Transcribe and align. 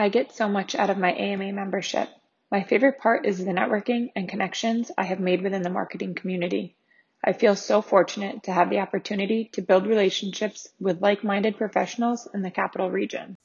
I 0.00 0.08
get 0.08 0.32
so 0.32 0.48
much 0.48 0.74
out 0.74 0.88
of 0.88 0.96
my 0.96 1.12
AMA 1.12 1.52
membership. 1.52 2.08
My 2.50 2.62
favorite 2.62 2.98
part 3.00 3.26
is 3.26 3.44
the 3.44 3.52
networking 3.52 4.10
and 4.16 4.30
connections 4.30 4.90
I 4.96 5.04
have 5.04 5.20
made 5.20 5.42
within 5.42 5.60
the 5.60 5.68
marketing 5.68 6.14
community. 6.14 6.74
I 7.22 7.34
feel 7.34 7.54
so 7.54 7.82
fortunate 7.82 8.44
to 8.44 8.52
have 8.52 8.70
the 8.70 8.78
opportunity 8.78 9.50
to 9.52 9.60
build 9.60 9.86
relationships 9.86 10.66
with 10.80 11.02
like 11.02 11.22
minded 11.22 11.58
professionals 11.58 12.26
in 12.32 12.40
the 12.40 12.50
capital 12.50 12.90
region. 12.90 13.36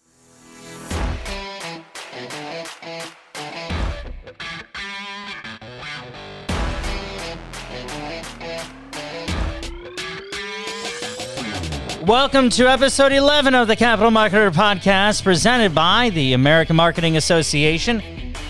Welcome 12.05 12.49
to 12.51 12.69
episode 12.69 13.13
11 13.13 13.55
of 13.55 13.67
the 13.67 13.75
Capital 13.75 14.11
Marketer 14.11 14.53
Podcast, 14.53 15.23
presented 15.23 15.73
by 15.73 16.11
the 16.11 16.33
American 16.33 16.75
Marketing 16.75 17.17
Association, 17.17 17.99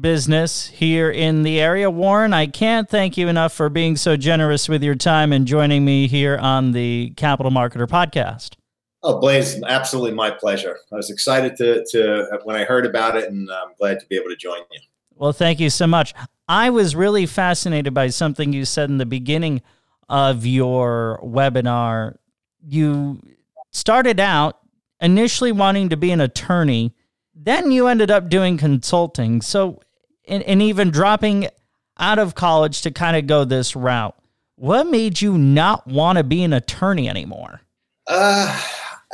business 0.00 0.68
here 0.68 1.10
in 1.10 1.42
the 1.42 1.60
area. 1.60 1.90
Warren, 1.90 2.32
I 2.32 2.46
can't 2.46 2.88
thank 2.88 3.18
you 3.18 3.28
enough 3.28 3.52
for 3.52 3.68
being 3.68 3.96
so 3.96 4.16
generous 4.16 4.70
with 4.70 4.82
your 4.82 4.94
time 4.94 5.32
and 5.34 5.46
joining 5.46 5.84
me 5.84 6.08
here 6.08 6.38
on 6.38 6.72
the 6.72 7.12
Capital 7.16 7.52
Marketer 7.52 7.86
podcast. 7.86 8.54
Oh, 9.02 9.20
Blaze, 9.20 9.62
absolutely 9.64 10.12
my 10.12 10.30
pleasure. 10.30 10.78
I 10.90 10.96
was 10.96 11.10
excited 11.10 11.56
to, 11.56 11.84
to 11.90 12.40
when 12.44 12.56
I 12.56 12.64
heard 12.64 12.86
about 12.86 13.16
it, 13.16 13.28
and 13.28 13.50
I'm 13.50 13.74
glad 13.78 14.00
to 14.00 14.06
be 14.06 14.16
able 14.16 14.30
to 14.30 14.36
join 14.36 14.60
you. 14.72 14.80
Well, 15.14 15.32
thank 15.32 15.60
you 15.60 15.68
so 15.68 15.86
much. 15.86 16.14
I 16.48 16.70
was 16.70 16.96
really 16.96 17.26
fascinated 17.26 17.92
by 17.92 18.08
something 18.08 18.54
you 18.54 18.64
said 18.64 18.88
in 18.88 18.96
the 18.96 19.06
beginning 19.06 19.60
of 20.08 20.46
your 20.46 21.20
webinar, 21.22 22.16
you 22.66 23.20
started 23.70 24.18
out 24.18 24.58
initially 25.00 25.52
wanting 25.52 25.88
to 25.90 25.96
be 25.96 26.10
an 26.10 26.20
attorney, 26.20 26.94
then 27.34 27.70
you 27.70 27.86
ended 27.86 28.10
up 28.10 28.28
doing 28.28 28.56
consulting. 28.56 29.40
So, 29.40 29.80
and, 30.26 30.42
and 30.42 30.60
even 30.62 30.90
dropping 30.90 31.48
out 31.98 32.18
of 32.18 32.34
college 32.34 32.82
to 32.82 32.90
kind 32.90 33.16
of 33.16 33.26
go 33.26 33.44
this 33.44 33.76
route. 33.76 34.16
What 34.56 34.88
made 34.88 35.20
you 35.20 35.38
not 35.38 35.86
want 35.86 36.18
to 36.18 36.24
be 36.24 36.42
an 36.42 36.52
attorney 36.52 37.08
anymore? 37.08 37.60
Uh, 38.06 38.60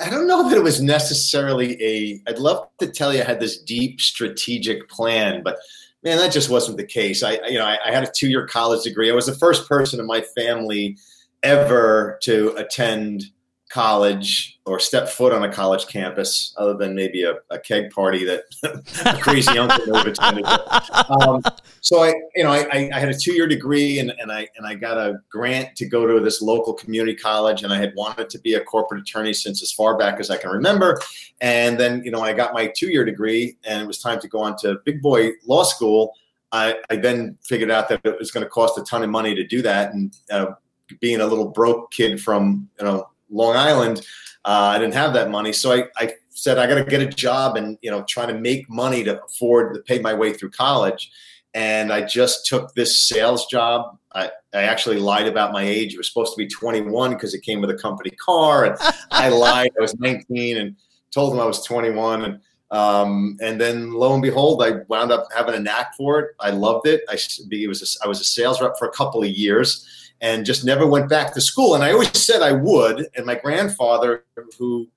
I 0.01 0.11
don't 0.11 0.27
know 0.27 0.49
that 0.49 0.57
it 0.57 0.63
was 0.63 0.81
necessarily 0.81 1.83
a. 1.83 2.23
I'd 2.27 2.39
love 2.39 2.69
to 2.79 2.89
tell 2.89 3.13
you 3.13 3.21
I 3.21 3.25
had 3.25 3.41
this 3.41 3.59
deep 3.59 4.01
strategic 4.01 4.89
plan, 4.89 5.43
but 5.43 5.59
man, 6.05 6.19
that 6.19 6.33
just 6.33 6.51
wasn't 6.51 6.77
the 6.77 6.87
case. 6.87 7.23
I, 7.23 7.39
you 7.49 7.59
know, 7.59 7.65
I, 7.65 7.79
I 7.85 7.93
had 7.93 8.05
a 8.05 8.11
two-year 8.15 8.47
college 8.47 8.85
degree. 8.85 9.11
I 9.11 9.15
was 9.15 9.27
the 9.27 9.35
first 9.35 9.69
person 9.69 9.99
in 9.99 10.07
my 10.07 10.21
family 10.21 10.99
ever 11.43 12.19
to 12.23 12.55
attend 12.57 13.25
college 13.75 14.61
or 14.67 14.79
step 14.79 15.09
foot 15.09 15.33
on 15.33 15.43
a 15.43 15.53
college 15.53 15.89
campus, 15.89 16.55
other 16.57 16.75
than 16.75 16.95
maybe 16.95 17.25
a, 17.25 17.35
a 17.51 17.59
keg 17.59 17.91
party 17.91 18.25
that 18.25 18.45
a 19.05 19.21
crazy 19.21 19.59
uncle 19.59 19.93
would 19.93 20.07
attended. 20.07 20.47
Um, 20.47 21.43
so 21.81 22.05
I, 22.05 22.15
you 22.37 22.45
know, 22.45 22.53
I, 22.53 22.89
I 22.95 23.01
had 23.01 23.09
a 23.09 23.19
two-year 23.19 23.49
degree 23.49 23.99
and, 23.99 24.13
and 24.21 24.31
I 24.31 24.47
and 24.57 24.65
I 24.65 24.77
got 24.77 24.97
a 24.97 25.17
grant 25.29 25.75
to 25.75 25.87
go 25.87 26.07
to 26.07 26.25
this 26.25 26.41
local 26.41 26.73
community 26.73 27.17
college, 27.17 27.65
and 27.65 27.73
I 27.73 27.79
had 27.79 27.93
wanted 27.97 28.31
to 28.31 28.39
be 28.39 28.55
a 28.55 28.61
corporate 28.61 29.01
attorney 29.01 29.35
since 29.35 29.61
as 29.61 29.73
far 29.73 29.99
back 29.99 30.21
as 30.21 30.31
I 30.31 30.37
can 30.37 30.51
remember. 30.51 31.01
And 31.41 31.79
then, 31.79 32.05
you 32.05 32.13
know, 32.13 32.21
I 32.21 32.33
got 32.33 32.55
my 32.55 32.69
two-year 32.77 33.05
degree, 33.05 33.57
and 33.65 33.83
it 33.83 33.87
was 33.89 33.99
time 33.99 34.21
to 34.21 34.29
go 34.29 34.39
on 34.39 34.57
to 34.59 34.77
big 34.85 35.03
boy 35.03 35.33
law 35.47 35.65
school. 35.65 36.15
I, 36.53 36.77
I 36.91 36.97
then 36.97 37.37
figured 37.43 37.73
out 37.73 37.89
that 37.89 38.03
it 38.05 38.21
was 38.21 38.31
going 38.31 38.45
to 38.45 38.51
cost 38.51 38.79
a 38.79 38.85
ton 38.85 39.03
of 39.03 39.11
money 39.11 39.35
to 39.35 39.45
do 39.45 39.63
that, 39.63 39.95
and 39.95 40.17
uh, 40.31 40.53
being 41.01 41.21
a 41.21 41.27
little 41.27 41.49
broke 41.49 41.91
kid 41.91 42.23
from 42.23 42.69
you 42.79 42.85
know 42.85 43.09
Long 43.35 43.57
Island, 43.57 44.07
uh, 44.45 44.73
I 44.75 44.79
didn't 44.79 44.95
have 44.95 45.13
that 45.15 45.31
money, 45.31 45.53
so 45.53 45.73
I, 45.73 45.85
I 45.97 46.15
said 46.31 46.59
I 46.59 46.67
got 46.67 46.77
to 46.77 46.85
get 46.85 47.01
a 47.01 47.07
job 47.07 47.57
and 47.57 47.79
you 47.83 47.91
know 47.91 48.05
try 48.05 48.27
to 48.27 48.35
make 48.35 48.69
money 48.71 49.03
to 49.05 49.23
afford 49.23 49.75
to 49.75 49.81
pay 49.81 49.99
my 49.99 50.15
way 50.15 50.33
through 50.33 50.51
college. 50.51 51.11
And 51.55 51.93
I 51.93 52.03
just 52.03 52.47
took 52.47 52.75
this 52.75 53.01
sales 53.01 53.47
job. 53.47 53.97
I, 54.13 54.31
I 54.53 54.63
actually 54.63 54.99
lied 54.99 55.29
about 55.29 55.53
my 55.53 55.63
age. 55.63 55.95
It 55.95 55.99
was 55.99 56.09
supposed 56.09 56.33
to 56.33 56.37
be 56.37 56.49
21 56.49 57.13
because 57.13 57.33
it 57.33 57.43
came 57.43 57.61
with 57.61 57.71
a 57.71 57.77
company 57.77 58.11
car, 58.11 58.65
and 58.65 58.77
I 59.11 59.29
lied. 59.47 59.71
I 59.79 59.81
was 59.81 59.95
19 59.99 60.57
and 60.57 60.77
told 61.13 61.33
them 61.33 61.41
I 61.41 61.45
was 61.45 61.65
21. 61.65 62.25
And 62.25 62.41
um, 62.71 63.37
and 63.41 63.61
then 63.61 63.93
lo 63.93 64.15
and 64.15 64.23
behold, 64.23 64.63
I 64.63 64.81
wound 64.89 65.13
up 65.13 65.29
having 65.35 65.55
a 65.55 65.61
knack 65.61 65.95
for 65.97 66.19
it. 66.19 66.35
I 66.41 66.51
loved 66.51 66.89
it. 66.89 67.03
I 67.09 67.17
it 67.51 67.69
was 67.69 67.83
a, 67.83 68.05
I 68.05 68.09
was 68.09 68.21
a 68.21 68.25
sales 68.25 68.61
rep 68.61 68.77
for 68.79 68.89
a 68.89 68.93
couple 68.93 69.23
of 69.23 69.29
years 69.29 70.04
and 70.21 70.47
just 70.47 70.65
never 70.65 70.87
went 70.87 71.09
back 71.09 71.35
to 71.35 71.41
school. 71.41 71.75
And 71.75 71.85
I 71.85 71.93
always 71.93 72.17
said 72.19 72.43
I 72.43 72.53
would. 72.53 73.09
And 73.17 73.27
my 73.27 73.35
grandfather, 73.35 74.25
who 74.59 74.89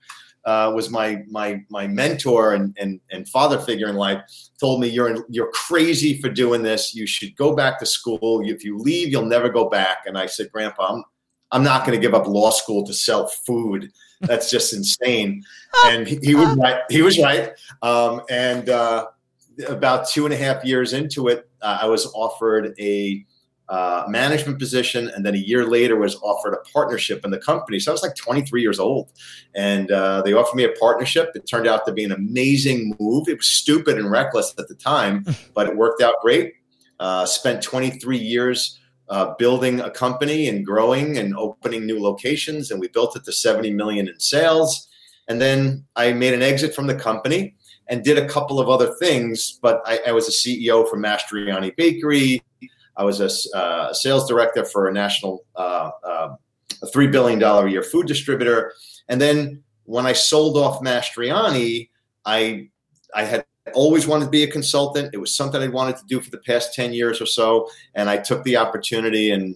uh, 0.46 0.72
was 0.74 0.90
my 0.90 1.24
my 1.30 1.62
my 1.70 1.88
mentor 1.88 2.54
and, 2.54 2.76
and 2.80 3.02
and 3.12 3.28
father 3.28 3.60
figure 3.60 3.90
in 3.90 3.96
life, 3.96 4.22
told 4.60 4.80
me 4.80 4.88
you're 4.88 5.26
you're 5.30 5.52
crazy 5.52 6.22
for 6.22 6.30
doing 6.30 6.64
this. 6.64 6.96
You 6.96 7.06
should 7.06 7.36
go 7.36 7.56
back 7.56 7.80
to 7.80 7.86
school. 7.86 8.42
If 8.46 8.64
you 8.64 8.78
leave, 8.78 9.10
you'll 9.10 9.26
never 9.26 9.50
go 9.50 9.70
back. 9.70 10.00
And 10.06 10.18
I 10.18 10.26
said, 10.26 10.52
Grandpa, 10.52 10.94
I'm 10.94 11.04
I'm 11.52 11.64
not 11.64 11.86
going 11.86 11.98
to 11.98 12.02
give 12.02 12.14
up 12.14 12.28
law 12.28 12.52
school 12.52 12.86
to 12.86 12.94
sell 12.94 13.28
food. 13.28 13.92
That's 14.22 14.50
just 14.50 14.74
insane. 14.74 15.44
And 15.86 16.08
he, 16.08 16.18
he 16.24 16.34
was 16.34 16.56
right. 16.56 16.82
He 16.90 17.04
was 17.04 17.20
right. 17.20 17.52
Um, 17.84 18.22
and 18.32 18.68
uh, 18.70 19.08
about 19.68 20.08
two 20.08 20.26
and 20.26 20.34
a 20.34 20.38
half 20.38 20.66
years 20.66 20.94
into 20.94 21.28
it, 21.28 21.48
uh, 21.62 21.80
I 21.82 21.86
was 21.86 22.08
offered 22.16 22.74
a 22.80 23.24
uh, 23.70 24.06
management 24.08 24.60
position, 24.60 25.10
and 25.10 25.26
then 25.26 25.36
a 25.36 25.40
year 25.40 25.66
later 25.66 25.98
was 25.98 26.16
offered 26.18 26.54
a 26.54 26.70
partnership 26.72 27.26
in 27.26 27.32
the 27.32 27.38
company. 27.38 27.80
So 27.80 27.92
I 27.92 27.94
was 27.94 28.04
like 28.04 28.16
23 28.16 28.62
years 28.62 28.80
old, 28.80 29.12
and 29.56 29.92
uh, 29.92 30.22
they 30.22 30.34
offered 30.34 30.56
me 30.56 30.64
a 30.64 30.72
partnership. 30.80 31.32
It 31.36 31.48
turned 31.48 31.68
out 31.68 31.86
to 31.86 31.92
be 31.92 32.04
an 32.04 32.12
amazing 32.12 32.96
move. 33.00 33.28
It 33.28 33.38
was 33.38 33.48
stupid 33.48 33.98
and 33.98 34.10
reckless 34.10 34.54
at 34.58 34.68
the 34.68 34.76
time, 34.76 35.26
but 35.54 35.68
it 35.68 35.76
worked 35.76 36.02
out 36.02 36.16
great. 36.22 36.54
Uh, 37.00 37.26
spent 37.26 37.62
23 37.62 38.18
years 38.18 38.80
uh, 39.10 39.34
building 39.38 39.80
a 39.82 39.90
company 39.90 40.48
and 40.48 40.66
growing 40.66 41.18
and 41.18 41.36
opening 41.38 41.86
new 41.86 42.02
locations, 42.02 42.72
and 42.72 42.80
we 42.80 42.88
built 42.88 43.16
it 43.16 43.24
to 43.26 43.32
70 43.32 43.74
million 43.74 44.08
in 44.08 44.20
sales. 44.20 44.88
And 45.28 45.42
then 45.42 45.86
I 45.96 46.14
made 46.14 46.34
an 46.34 46.42
exit 46.42 46.74
from 46.74 46.88
the 46.88 46.96
company 46.96 47.56
and 47.90 48.04
did 48.04 48.18
a 48.18 48.28
couple 48.28 48.60
of 48.60 48.70
other 48.70 48.94
things. 48.96 49.60
But 49.62 49.82
I, 49.86 50.00
I 50.08 50.12
was 50.12 50.28
a 50.28 50.32
CEO 50.32 50.88
for 50.90 50.98
Mastriani 50.98 51.76
Bakery. 51.76 52.42
I 52.98 53.04
was 53.04 53.22
a 53.22 53.58
uh, 53.58 53.94
sales 53.94 54.28
director 54.28 54.66
for 54.66 54.88
a 54.88 54.94
national 54.94 55.46
uh, 55.56 55.92
uh, 56.04 56.36
a 56.82 56.88
three 56.88 57.08
billion 57.08 57.40
dollar 57.40 57.68
a 57.68 57.72
year 57.72 57.84
food 57.84 58.08
distributor, 58.08 58.74
and 59.08 59.22
then 59.22 59.64
when 59.84 60.06
I 60.06 60.14
sold 60.14 60.58
off 60.58 60.82
Mastriani, 60.82 61.90
I 62.26 62.70
I 63.16 63.24
had 63.24 63.46
always 63.74 64.08
wanted 64.08 64.26
to 64.26 64.32
be 64.32 64.44
a 64.44 64.52
consultant. 64.52 65.12
It 65.14 65.18
was 65.18 65.34
something 65.34 65.62
I 65.62 65.68
wanted 65.68 65.98
to 65.98 66.06
do 66.08 66.22
for 66.22 66.30
the 66.30 66.38
past 66.40 66.74
10 66.74 66.94
years 66.94 67.22
or 67.22 67.26
so. 67.26 67.70
And 67.96 68.10
I 68.10 68.18
took 68.18 68.44
the 68.44 68.58
opportunity 68.58 69.32
and 69.32 69.56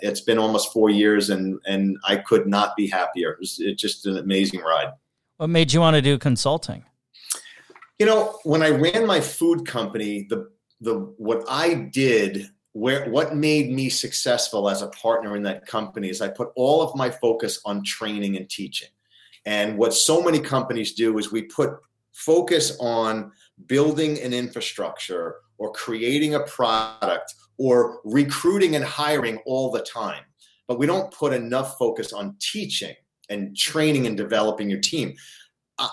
it's 0.00 0.20
been 0.20 0.38
almost 0.38 0.72
four 0.72 0.90
years 0.90 1.30
and, 1.30 1.60
and 1.66 1.98
I 2.06 2.16
could 2.16 2.46
not 2.46 2.76
be 2.76 2.88
happier. 2.88 3.32
It 3.32 3.40
was 3.40 3.58
it's 3.60 3.80
just 3.80 4.06
an 4.06 4.18
amazing 4.18 4.60
ride. 4.60 4.92
What 5.36 5.50
made 5.50 5.72
you 5.72 5.80
want 5.80 5.94
to 5.94 6.02
do 6.02 6.18
consulting? 6.18 6.84
You 7.98 8.06
know, 8.06 8.38
when 8.44 8.62
I 8.62 8.70
ran 8.70 9.06
my 9.06 9.20
food 9.20 9.66
company, 9.66 10.26
the, 10.28 10.50
the, 10.80 10.94
what 11.16 11.44
I 11.48 11.74
did 11.74 12.48
where 12.74 13.08
what 13.08 13.36
made 13.36 13.70
me 13.72 13.88
successful 13.88 14.68
as 14.68 14.82
a 14.82 14.88
partner 14.88 15.36
in 15.36 15.44
that 15.44 15.64
company 15.64 16.10
is 16.10 16.20
I 16.20 16.28
put 16.28 16.50
all 16.56 16.82
of 16.82 16.94
my 16.96 17.08
focus 17.08 17.60
on 17.64 17.84
training 17.84 18.36
and 18.36 18.50
teaching. 18.50 18.88
And 19.46 19.78
what 19.78 19.94
so 19.94 20.20
many 20.20 20.40
companies 20.40 20.92
do 20.94 21.16
is 21.18 21.30
we 21.30 21.42
put 21.42 21.70
focus 22.12 22.76
on 22.80 23.30
building 23.66 24.20
an 24.20 24.34
infrastructure 24.34 25.36
or 25.56 25.72
creating 25.72 26.34
a 26.34 26.40
product 26.40 27.34
or 27.58 28.00
recruiting 28.04 28.74
and 28.74 28.84
hiring 28.84 29.38
all 29.46 29.70
the 29.70 29.82
time. 29.82 30.24
But 30.66 30.80
we 30.80 30.86
don't 30.86 31.14
put 31.14 31.32
enough 31.32 31.78
focus 31.78 32.12
on 32.12 32.36
teaching 32.40 32.94
and 33.30 33.56
training 33.56 34.08
and 34.08 34.16
developing 34.16 34.68
your 34.68 34.80
team. 34.80 35.14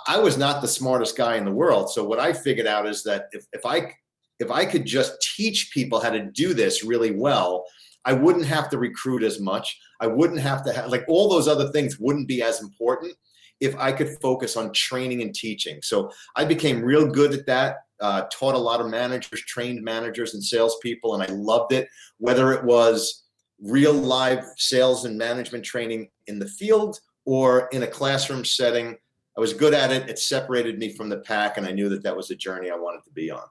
I 0.08 0.18
was 0.18 0.36
not 0.36 0.62
the 0.62 0.68
smartest 0.68 1.16
guy 1.16 1.36
in 1.36 1.46
the 1.46 1.52
world. 1.52 1.92
So 1.92 2.04
what 2.04 2.20
I 2.20 2.34
figured 2.34 2.68
out 2.68 2.88
is 2.88 3.04
that 3.04 3.26
if, 3.34 3.46
if 3.54 3.66
I 3.66 3.94
if 4.42 4.50
I 4.50 4.66
could 4.66 4.86
just 4.86 5.22
teach 5.36 5.72
people 5.72 6.00
how 6.02 6.10
to 6.10 6.26
do 6.26 6.54
this 6.54 6.84
really 6.84 7.12
well, 7.12 7.64
I 8.06 8.14
wouldn't 8.14 8.46
have 8.46 8.70
to 8.72 8.80
recruit 8.80 9.22
as 9.22 9.40
much. 9.40 9.80
I 10.00 10.08
wouldn't 10.08 10.40
have 10.40 10.64
to 10.66 10.74
have 10.74 10.88
like 10.88 11.06
all 11.08 11.30
those 11.30 11.48
other 11.48 11.70
things 11.70 12.00
wouldn't 12.00 12.28
be 12.28 12.42
as 12.42 12.60
important 12.60 13.14
if 13.60 13.78
I 13.78 13.92
could 13.92 14.18
focus 14.20 14.58
on 14.58 14.74
training 14.74 15.22
and 15.22 15.34
teaching. 15.36 15.80
So 15.84 16.12
I 16.36 16.46
became 16.46 16.82
real 16.82 17.06
good 17.06 17.34
at 17.34 17.46
that. 17.46 17.78
Uh, 18.00 18.24
taught 18.34 18.56
a 18.56 18.58
lot 18.58 18.82
of 18.82 18.90
managers, 18.90 19.42
trained 19.42 19.84
managers 19.84 20.34
and 20.34 20.44
salespeople, 20.44 21.14
and 21.14 21.22
I 21.22 21.32
loved 21.32 21.72
it. 21.72 21.88
Whether 22.18 22.52
it 22.54 22.64
was 22.64 23.26
real 23.62 23.94
live 23.94 24.44
sales 24.58 25.06
and 25.06 25.16
management 25.16 25.64
training 25.64 26.10
in 26.26 26.40
the 26.40 26.48
field 26.48 27.00
or 27.26 27.68
in 27.72 27.84
a 27.84 27.88
classroom 27.88 28.44
setting, 28.44 28.98
I 29.38 29.40
was 29.40 29.54
good 29.54 29.76
at 29.76 29.92
it. 29.92 30.10
It 30.10 30.18
separated 30.18 30.80
me 30.80 30.96
from 30.96 31.10
the 31.10 31.20
pack, 31.20 31.58
and 31.58 31.68
I 31.68 31.72
knew 31.72 31.90
that 31.90 32.02
that 32.02 32.18
was 32.18 32.32
a 32.32 32.36
journey 32.36 32.72
I 32.72 32.76
wanted 32.76 33.04
to 33.04 33.12
be 33.12 33.30
on. 33.30 33.44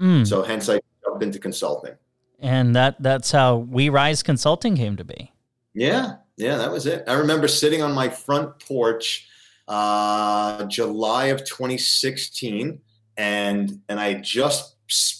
Mm. 0.00 0.26
So 0.26 0.42
hence 0.42 0.68
I 0.68 0.80
jumped 1.04 1.22
into 1.22 1.38
consulting. 1.38 1.94
And 2.40 2.76
that 2.76 3.02
that's 3.02 3.30
how 3.30 3.56
We 3.56 3.88
Rise 3.88 4.22
Consulting 4.22 4.76
came 4.76 4.96
to 4.96 5.04
be. 5.04 5.32
Yeah, 5.72 6.16
yeah, 6.36 6.56
that 6.58 6.70
was 6.70 6.86
it. 6.86 7.04
I 7.06 7.14
remember 7.14 7.48
sitting 7.48 7.82
on 7.82 7.92
my 7.92 8.08
front 8.08 8.58
porch 8.60 9.28
uh, 9.68 10.64
July 10.66 11.26
of 11.26 11.44
2016, 11.44 12.78
and 13.16 13.80
and 13.88 14.00
I 14.00 14.14
just 14.14 14.76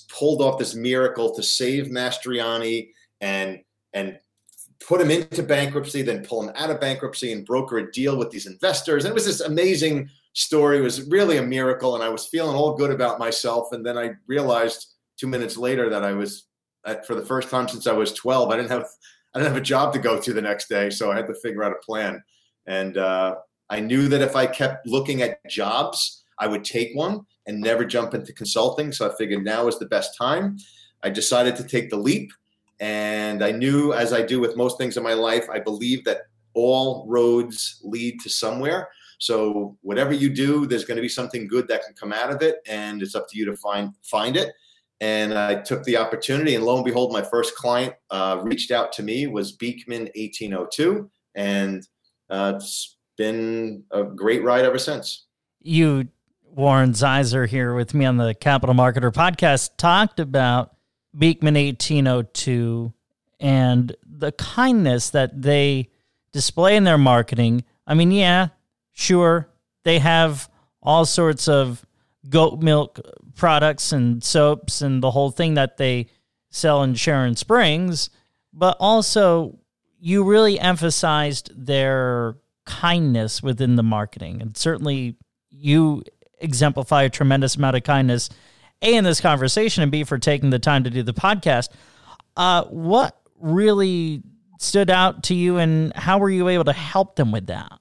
pulled 0.08 0.42
off 0.42 0.58
this 0.58 0.74
miracle 0.74 1.34
to 1.34 1.42
save 1.42 1.86
Mastriani 1.86 2.90
and 3.20 3.60
and 3.92 4.18
put 4.80 5.00
him 5.00 5.10
into 5.10 5.42
bankruptcy, 5.42 6.02
then 6.02 6.24
pull 6.24 6.42
him 6.42 6.52
out 6.54 6.70
of 6.70 6.80
bankruptcy 6.80 7.32
and 7.32 7.44
broker 7.44 7.78
a 7.78 7.90
deal 7.92 8.16
with 8.16 8.30
these 8.30 8.46
investors. 8.46 9.04
And 9.04 9.12
it 9.12 9.14
was 9.14 9.24
this 9.24 9.40
amazing 9.40 10.10
story. 10.36 10.80
Was 10.80 11.08
really 11.08 11.38
a 11.38 11.42
miracle, 11.42 11.94
and 11.94 12.04
I 12.04 12.08
was 12.08 12.26
feeling 12.26 12.54
all 12.54 12.76
good 12.76 12.90
about 12.90 13.18
myself. 13.18 13.72
And 13.72 13.84
then 13.84 13.98
I 13.98 14.10
realized 14.26 14.94
two 15.16 15.26
minutes 15.26 15.56
later 15.56 15.88
that 15.90 16.04
I 16.04 16.12
was, 16.12 16.44
for 17.06 17.14
the 17.14 17.24
first 17.24 17.50
time 17.50 17.68
since 17.68 17.86
I 17.86 17.92
was 17.92 18.12
12, 18.12 18.50
I 18.50 18.56
didn't 18.56 18.70
have 18.70 18.86
I 19.34 19.38
didn't 19.38 19.52
have 19.52 19.60
a 19.60 19.64
job 19.64 19.92
to 19.92 19.98
go 19.98 20.18
to 20.18 20.32
the 20.32 20.40
next 20.40 20.68
day, 20.68 20.88
so 20.88 21.10
I 21.10 21.16
had 21.16 21.26
to 21.26 21.34
figure 21.34 21.64
out 21.64 21.72
a 21.72 21.84
plan. 21.84 22.22
And 22.66 22.96
uh, 22.96 23.36
I 23.68 23.80
knew 23.80 24.08
that 24.08 24.22
if 24.22 24.34
I 24.34 24.46
kept 24.46 24.86
looking 24.86 25.20
at 25.20 25.46
jobs, 25.48 26.24
I 26.38 26.46
would 26.46 26.64
take 26.64 26.94
one 26.94 27.26
and 27.46 27.60
never 27.60 27.84
jump 27.84 28.14
into 28.14 28.32
consulting. 28.32 28.92
So 28.92 29.10
I 29.10 29.14
figured 29.16 29.44
now 29.44 29.68
is 29.68 29.78
the 29.78 29.86
best 29.86 30.16
time. 30.16 30.58
I 31.02 31.10
decided 31.10 31.54
to 31.56 31.64
take 31.64 31.90
the 31.90 31.96
leap. 31.96 32.32
And 32.80 33.44
I 33.44 33.52
knew, 33.52 33.92
as 33.92 34.12
I 34.12 34.22
do 34.22 34.40
with 34.40 34.56
most 34.56 34.78
things 34.78 34.96
in 34.96 35.02
my 35.02 35.14
life, 35.14 35.48
I 35.50 35.58
believe 35.58 36.04
that 36.04 36.22
all 36.54 37.04
roads 37.06 37.80
lead 37.84 38.20
to 38.20 38.30
somewhere. 38.30 38.88
So 39.18 39.76
whatever 39.82 40.12
you 40.12 40.30
do, 40.30 40.66
there's 40.66 40.84
going 40.84 40.96
to 40.96 41.02
be 41.02 41.08
something 41.08 41.48
good 41.48 41.68
that 41.68 41.84
can 41.84 41.94
come 41.94 42.12
out 42.12 42.30
of 42.30 42.42
it, 42.42 42.56
and 42.66 43.02
it's 43.02 43.14
up 43.14 43.28
to 43.30 43.38
you 43.38 43.44
to 43.46 43.56
find 43.56 43.92
find 44.02 44.36
it. 44.36 44.52
And 45.00 45.34
I 45.34 45.56
took 45.56 45.84
the 45.84 45.96
opportunity, 45.96 46.54
and 46.54 46.64
lo 46.64 46.76
and 46.76 46.84
behold, 46.84 47.12
my 47.12 47.22
first 47.22 47.54
client 47.54 47.94
uh, 48.10 48.40
reached 48.42 48.70
out 48.70 48.92
to 48.94 49.02
me 49.02 49.26
was 49.26 49.52
Beekman 49.52 50.10
1802, 50.14 51.10
and 51.34 51.86
uh, 52.30 52.54
it's 52.56 52.96
been 53.16 53.84
a 53.90 54.04
great 54.04 54.42
ride 54.42 54.64
ever 54.64 54.78
since. 54.78 55.26
You, 55.60 56.08
Warren 56.44 56.92
Zeiser, 56.92 57.46
here 57.46 57.74
with 57.74 57.94
me 57.94 58.04
on 58.04 58.16
the 58.16 58.34
Capital 58.34 58.74
Marketer 58.74 59.12
podcast, 59.12 59.70
talked 59.76 60.20
about 60.20 60.76
Beekman 61.16 61.54
1802 61.54 62.92
and 63.40 63.94
the 64.04 64.32
kindness 64.32 65.10
that 65.10 65.42
they 65.42 65.90
display 66.32 66.76
in 66.76 66.84
their 66.84 66.98
marketing. 66.98 67.64
I 67.86 67.94
mean, 67.94 68.10
yeah, 68.10 68.48
sure, 68.96 69.48
they 69.84 69.98
have 69.98 70.48
all 70.82 71.04
sorts 71.04 71.48
of 71.48 71.84
goat 72.28 72.60
milk 72.60 72.98
products 73.34 73.92
and 73.92 74.24
soaps 74.24 74.80
and 74.80 75.02
the 75.02 75.10
whole 75.10 75.30
thing 75.30 75.54
that 75.54 75.76
they 75.76 76.06
sell 76.50 76.82
in 76.82 76.94
Sharon 76.94 77.36
Springs, 77.36 78.08
but 78.52 78.76
also 78.80 79.58
you 80.00 80.24
really 80.24 80.58
emphasized 80.58 81.52
their 81.54 82.36
kindness 82.64 83.42
within 83.42 83.76
the 83.76 83.82
marketing. 83.82 84.40
And 84.40 84.56
certainly 84.56 85.16
you 85.50 86.02
exemplify 86.40 87.02
a 87.02 87.10
tremendous 87.10 87.56
amount 87.56 87.76
of 87.76 87.82
kindness, 87.82 88.30
A, 88.80 88.94
in 88.94 89.04
this 89.04 89.20
conversation, 89.20 89.82
and 89.82 89.92
B, 89.92 90.04
for 90.04 90.18
taking 90.18 90.50
the 90.50 90.58
time 90.58 90.84
to 90.84 90.90
do 90.90 91.02
the 91.02 91.14
podcast. 91.14 91.68
Uh, 92.36 92.64
what 92.64 93.20
really 93.38 94.22
stood 94.58 94.88
out 94.90 95.24
to 95.24 95.34
you, 95.34 95.58
and 95.58 95.94
how 95.94 96.18
were 96.18 96.30
you 96.30 96.48
able 96.48 96.64
to 96.64 96.72
help 96.72 97.16
them 97.16 97.30
with 97.30 97.46
that? 97.48 97.72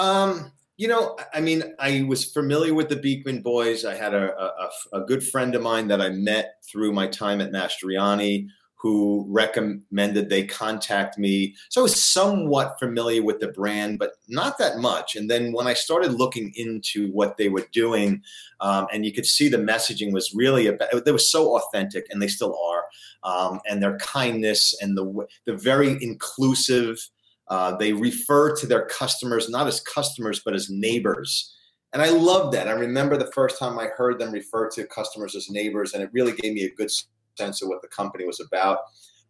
Um, 0.00 0.50
you 0.78 0.88
know, 0.88 1.18
I 1.34 1.40
mean, 1.40 1.74
I 1.78 2.04
was 2.08 2.24
familiar 2.24 2.72
with 2.72 2.88
the 2.88 2.96
Beekman 2.96 3.42
boys. 3.42 3.84
I 3.84 3.94
had 3.94 4.14
a, 4.14 4.34
a, 4.34 4.70
a 4.94 5.00
good 5.02 5.22
friend 5.22 5.54
of 5.54 5.60
mine 5.62 5.88
that 5.88 6.00
I 6.00 6.08
met 6.08 6.54
through 6.64 6.92
my 6.92 7.06
time 7.06 7.42
at 7.42 7.52
Mastriani 7.52 8.48
who 8.76 9.26
recommended 9.28 10.30
they 10.30 10.42
contact 10.42 11.18
me. 11.18 11.54
So 11.68 11.82
I 11.82 11.84
was 11.84 12.02
somewhat 12.02 12.78
familiar 12.78 13.22
with 13.22 13.38
the 13.38 13.48
brand, 13.48 13.98
but 13.98 14.12
not 14.26 14.56
that 14.56 14.78
much. 14.78 15.16
And 15.16 15.30
then 15.30 15.52
when 15.52 15.66
I 15.66 15.74
started 15.74 16.14
looking 16.14 16.50
into 16.56 17.10
what 17.12 17.36
they 17.36 17.50
were 17.50 17.66
doing, 17.72 18.22
um, 18.60 18.86
and 18.90 19.04
you 19.04 19.12
could 19.12 19.26
see 19.26 19.50
the 19.50 19.58
messaging 19.58 20.12
was 20.12 20.34
really 20.34 20.66
about, 20.66 21.04
they 21.04 21.12
were 21.12 21.18
so 21.18 21.58
authentic, 21.58 22.06
and 22.10 22.22
they 22.22 22.28
still 22.28 22.58
are, 22.58 22.84
um, 23.22 23.60
and 23.68 23.82
their 23.82 23.98
kindness 23.98 24.74
and 24.80 24.96
the 24.96 25.26
the 25.44 25.54
very 25.54 26.02
inclusive. 26.02 27.06
Uh, 27.50 27.76
they 27.76 27.92
refer 27.92 28.54
to 28.56 28.66
their 28.66 28.86
customers 28.86 29.50
not 29.50 29.66
as 29.66 29.80
customers 29.80 30.40
but 30.44 30.54
as 30.54 30.70
neighbors. 30.70 31.54
And 31.92 32.00
I 32.00 32.10
love 32.10 32.52
that. 32.52 32.68
I 32.68 32.72
remember 32.72 33.16
the 33.16 33.32
first 33.32 33.58
time 33.58 33.78
I 33.78 33.86
heard 33.86 34.20
them 34.20 34.30
refer 34.30 34.70
to 34.70 34.86
customers 34.86 35.34
as 35.34 35.50
neighbors, 35.50 35.92
and 35.92 36.02
it 36.02 36.10
really 36.12 36.32
gave 36.32 36.54
me 36.54 36.62
a 36.62 36.74
good 36.74 36.90
sense 37.36 37.62
of 37.62 37.68
what 37.68 37.82
the 37.82 37.88
company 37.88 38.24
was 38.24 38.40
about. 38.40 38.78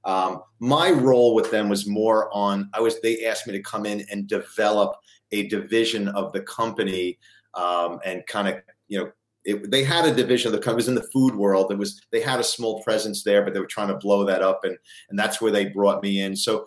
Um, 0.05 0.43
my 0.61 0.91
role 0.91 1.35
with 1.35 1.51
them 1.51 1.69
was 1.69 1.87
more 1.87 2.35
on 2.35 2.71
I 2.73 2.81
was 2.81 3.01
they 3.01 3.27
asked 3.27 3.47
me 3.47 3.53
to 3.53 3.63
come 3.63 3.85
in 3.85 4.05
and 4.11 4.27
develop 4.27 4.97
a 5.33 5.47
division 5.49 6.09
of 6.09 6.33
the 6.33 6.41
company 6.41 7.19
um, 7.55 8.01
and 8.05 8.27
kind 8.27 8.49
of 8.49 8.57
you 8.89 8.99
know 8.99 9.13
it, 9.45 9.71
they 9.71 9.85
had 9.85 10.07
a 10.07 10.15
division 10.15 10.49
of 10.49 10.53
the 10.53 10.59
company 10.59 10.75
it 10.75 10.77
was 10.77 10.89
in 10.89 10.95
the 10.95 11.09
food 11.13 11.35
world 11.35 11.71
it 11.71 11.79
was 11.79 12.01
they 12.13 12.21
had 12.21 12.41
a 12.41 12.45
small 12.45 12.83
presence 12.83 13.25
there 13.25 13.43
but 13.43 13.53
they 13.53 13.61
were 13.61 13.67
trying 13.67 13.89
to 13.89 13.97
blow 13.97 14.25
that 14.25 14.43
up 14.43 14.65
and 14.65 14.77
and 15.11 15.19
that's 15.19 15.41
where 15.41 15.53
they 15.53 15.67
brought 15.67 16.03
me 16.03 16.21
in 16.21 16.35
so 16.35 16.65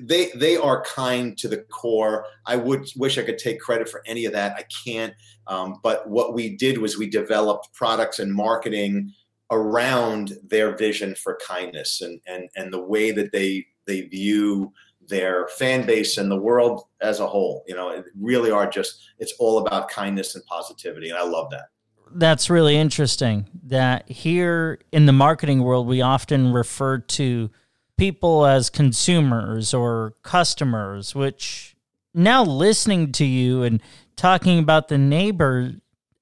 they 0.00 0.30
they 0.34 0.56
are 0.56 0.82
kind 0.84 1.36
to 1.38 1.48
the 1.48 1.58
core. 1.58 2.26
I 2.46 2.56
would 2.56 2.88
wish 2.96 3.18
i 3.18 3.22
could 3.22 3.38
take 3.38 3.60
credit 3.60 3.88
for 3.88 4.02
any 4.06 4.24
of 4.24 4.32
that. 4.32 4.56
I 4.56 4.64
can't 4.84 5.14
um, 5.48 5.80
but 5.82 6.08
what 6.08 6.34
we 6.34 6.56
did 6.56 6.78
was 6.78 6.96
we 6.96 7.08
developed 7.08 7.72
products 7.72 8.18
and 8.18 8.32
marketing 8.32 9.12
around 9.50 10.34
their 10.46 10.76
vision 10.76 11.14
for 11.14 11.38
kindness 11.46 12.02
and 12.02 12.20
and 12.26 12.48
and 12.54 12.72
the 12.72 12.82
way 12.82 13.10
that 13.10 13.32
they 13.32 13.66
they 13.86 14.02
view 14.02 14.72
their 15.08 15.48
fan 15.56 15.86
base 15.86 16.18
and 16.18 16.30
the 16.30 16.36
world 16.36 16.84
as 17.00 17.18
a 17.18 17.26
whole. 17.26 17.64
You 17.66 17.74
know 17.74 18.04
really 18.20 18.50
are 18.50 18.68
just 18.68 19.00
it's 19.18 19.32
all 19.38 19.58
about 19.58 19.88
kindness 19.88 20.34
and 20.34 20.44
positivity 20.44 21.08
and 21.08 21.18
i 21.18 21.24
love 21.24 21.50
that. 21.50 21.66
That's 22.10 22.48
really 22.48 22.76
interesting 22.76 23.48
that 23.64 24.08
here 24.10 24.80
in 24.92 25.06
the 25.06 25.12
marketing 25.12 25.62
world 25.62 25.86
we 25.86 26.00
often 26.00 26.52
refer 26.52 26.98
to 26.98 27.50
people 27.98 28.46
as 28.46 28.70
consumers 28.70 29.74
or 29.74 30.14
customers 30.22 31.14
which 31.14 31.76
now 32.14 32.42
listening 32.42 33.12
to 33.12 33.24
you 33.24 33.62
and 33.62 33.82
talking 34.16 34.58
about 34.58 34.88
the 34.88 34.96
neighbor 34.96 35.72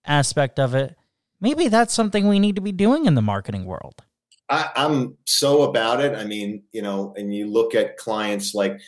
aspect 0.05 0.59
of 0.59 0.75
it 0.75 0.97
maybe 1.41 1.69
that's 1.69 1.95
something 1.95 2.29
we 2.29 2.39
need 2.39 2.57
to 2.57 2.63
be 2.63 2.73
doing 2.73 3.07
in 3.07 3.15
the 3.15 3.23
marketing 3.23 3.65
world. 3.65 4.03
I, 4.49 4.71
am 4.77 5.17
so 5.25 5.63
about 5.63 6.01
it. 6.01 6.15
I 6.15 6.25
mean, 6.25 6.63
you 6.73 6.83
know, 6.83 7.15
and 7.17 7.35
you 7.35 7.47
look 7.47 7.75
at 7.75 7.97
clients 7.97 8.55
like 8.55 8.81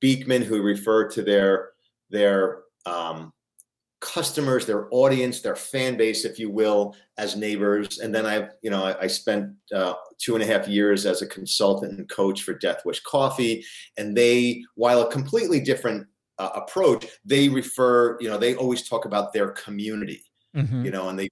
Beekman 0.00 0.42
who 0.42 0.60
refer 0.60 1.08
to 1.10 1.22
their 1.22 1.70
their 2.10 2.62
um, 2.84 3.32
customers, 4.04 4.66
their 4.66 4.86
audience, 4.90 5.40
their 5.40 5.56
fan 5.56 5.96
base, 5.96 6.26
if 6.26 6.38
you 6.38 6.50
will, 6.50 6.94
as 7.16 7.36
neighbors. 7.36 7.98
And 7.98 8.14
then 8.14 8.26
I've, 8.26 8.50
you 8.62 8.70
know, 8.70 8.84
I, 8.84 9.04
I 9.04 9.06
spent 9.06 9.50
uh, 9.74 9.94
two 10.18 10.34
and 10.34 10.44
a 10.44 10.46
half 10.46 10.68
years 10.68 11.06
as 11.06 11.22
a 11.22 11.26
consultant 11.26 11.98
and 11.98 12.08
coach 12.08 12.42
for 12.42 12.52
Death 12.52 12.82
Wish 12.84 13.00
Coffee. 13.02 13.64
And 13.96 14.14
they, 14.14 14.62
while 14.74 15.00
a 15.00 15.10
completely 15.10 15.60
different 15.60 16.06
uh, 16.38 16.50
approach, 16.54 17.06
they 17.24 17.48
refer, 17.48 18.18
you 18.20 18.28
know, 18.28 18.36
they 18.36 18.54
always 18.56 18.86
talk 18.86 19.06
about 19.06 19.32
their 19.32 19.48
community, 19.52 20.22
mm-hmm. 20.54 20.84
you 20.84 20.90
know, 20.90 21.08
and 21.08 21.18
they 21.18 21.30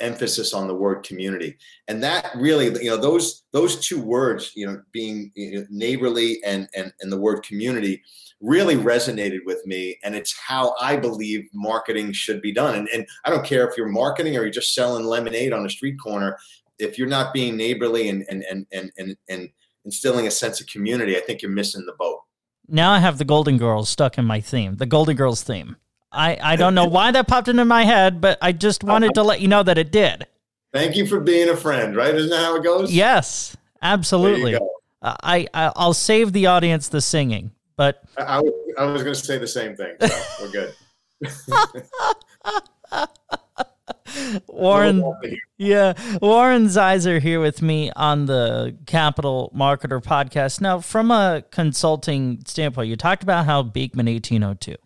emphasis 0.00 0.52
on 0.52 0.66
the 0.66 0.74
word 0.74 1.02
community. 1.02 1.56
And 1.88 2.02
that 2.02 2.30
really 2.36 2.66
you 2.82 2.90
know 2.90 2.96
those 2.96 3.44
those 3.52 3.86
two 3.86 4.00
words 4.00 4.52
you 4.54 4.66
know 4.66 4.82
being 4.92 5.32
neighborly 5.70 6.40
and, 6.44 6.68
and 6.74 6.92
and 7.00 7.10
the 7.10 7.18
word 7.18 7.42
community 7.42 8.02
really 8.40 8.76
resonated 8.76 9.38
with 9.46 9.64
me. 9.66 9.98
And 10.04 10.14
it's 10.14 10.34
how 10.38 10.74
i 10.80 10.96
believe 10.96 11.48
marketing 11.54 12.12
should 12.12 12.42
be 12.42 12.52
done. 12.52 12.74
And, 12.74 12.88
and 12.88 13.06
i 13.24 13.30
don't 13.30 13.44
care 13.44 13.68
if 13.68 13.76
you're 13.76 13.88
marketing 13.88 14.36
or 14.36 14.42
you're 14.42 14.50
just 14.50 14.74
selling 14.74 15.04
lemonade 15.04 15.52
on 15.52 15.64
a 15.64 15.70
street 15.70 15.96
corner 16.02 16.38
if 16.78 16.98
you're 16.98 17.08
not 17.08 17.32
being 17.32 17.56
neighborly 17.56 18.08
and 18.08 18.24
and 18.28 18.44
and 18.50 18.66
and, 18.72 18.92
and, 18.98 19.16
and 19.28 19.48
instilling 19.84 20.26
a 20.26 20.30
sense 20.30 20.60
of 20.60 20.66
community 20.66 21.16
i 21.16 21.20
think 21.20 21.42
you're 21.42 21.50
missing 21.50 21.84
the 21.86 21.94
boat. 21.98 22.20
Now 22.68 22.92
i 22.92 22.98
have 22.98 23.18
the 23.18 23.24
golden 23.24 23.56
girls 23.56 23.88
stuck 23.88 24.18
in 24.18 24.24
my 24.24 24.40
theme 24.40 24.76
the 24.76 24.86
golden 24.86 25.16
girls 25.16 25.42
theme 25.42 25.76
I, 26.16 26.38
I 26.42 26.56
don't 26.56 26.74
know 26.74 26.86
why 26.86 27.10
that 27.10 27.28
popped 27.28 27.48
into 27.48 27.64
my 27.64 27.84
head, 27.84 28.20
but 28.20 28.38
I 28.40 28.52
just 28.52 28.82
wanted 28.82 29.14
to 29.14 29.22
let 29.22 29.40
you 29.40 29.48
know 29.48 29.62
that 29.62 29.76
it 29.76 29.92
did. 29.92 30.26
Thank 30.72 30.96
you 30.96 31.06
for 31.06 31.20
being 31.20 31.48
a 31.50 31.56
friend, 31.56 31.94
right? 31.94 32.14
Isn't 32.14 32.30
that 32.30 32.42
how 32.42 32.56
it 32.56 32.64
goes? 32.64 32.92
Yes, 32.92 33.56
absolutely. 33.82 34.56
Uh, 34.56 34.60
I, 35.02 35.46
I 35.52 35.72
I'll 35.76 35.94
save 35.94 36.32
the 36.32 36.46
audience 36.46 36.88
the 36.88 37.00
singing, 37.00 37.52
but 37.76 38.02
I, 38.18 38.22
I 38.22 38.40
was, 38.40 38.52
I 38.78 38.84
was 38.86 39.02
going 39.02 39.14
to 39.14 39.20
say 39.20 39.38
the 39.38 39.46
same 39.46 39.76
thing. 39.76 39.94
So 40.00 40.08
we're 40.42 40.50
good. 40.50 40.74
Warren, 44.48 45.04
yeah, 45.58 45.92
Warren 46.22 46.66
Zeiser 46.66 47.20
here 47.20 47.40
with 47.40 47.60
me 47.62 47.90
on 47.94 48.26
the 48.26 48.76
Capital 48.86 49.52
Marketer 49.54 50.02
podcast. 50.02 50.60
Now, 50.60 50.80
from 50.80 51.10
a 51.10 51.44
consulting 51.50 52.42
standpoint, 52.46 52.88
you 52.88 52.96
talked 52.96 53.22
about 53.22 53.44
how 53.44 53.62
Beekman 53.62 54.06
1802 54.06 54.76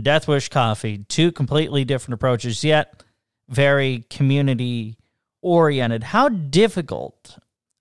Death 0.00 0.28
Wish 0.28 0.48
Coffee, 0.48 0.98
two 1.08 1.32
completely 1.32 1.84
different 1.84 2.14
approaches, 2.14 2.62
yet 2.62 3.02
very 3.48 4.04
community 4.10 4.98
oriented. 5.42 6.02
How 6.02 6.28
difficult 6.28 7.38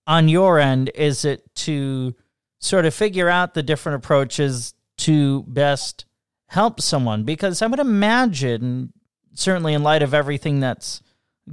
on 0.07 0.29
your 0.29 0.59
end 0.59 0.91
is 0.95 1.25
it 1.25 1.43
to 1.55 2.15
sort 2.59 2.85
of 2.85 2.93
figure 2.93 3.29
out 3.29 3.53
the 3.53 3.63
different 3.63 3.97
approaches 3.97 4.73
to 4.99 5.43
best 5.43 6.05
help 6.47 6.79
someone? 6.79 7.23
Because 7.23 7.61
I 7.61 7.67
would 7.67 7.79
imagine, 7.79 8.93
certainly 9.33 9.73
in 9.73 9.83
light 9.83 10.03
of 10.03 10.13
everything 10.13 10.59
that's 10.59 11.01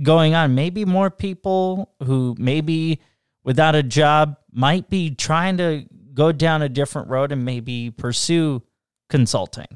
going 0.02 0.34
on, 0.34 0.54
maybe 0.54 0.84
more 0.84 1.10
people 1.10 1.94
who 2.04 2.36
maybe 2.38 3.00
without 3.44 3.74
a 3.74 3.82
job 3.82 4.36
might 4.52 4.88
be 4.88 5.10
trying 5.14 5.56
to 5.56 5.86
go 6.14 6.30
down 6.30 6.62
a 6.62 6.68
different 6.68 7.08
road 7.08 7.32
and 7.32 7.44
maybe 7.44 7.90
pursue 7.90 8.62
consulting. 9.08 9.66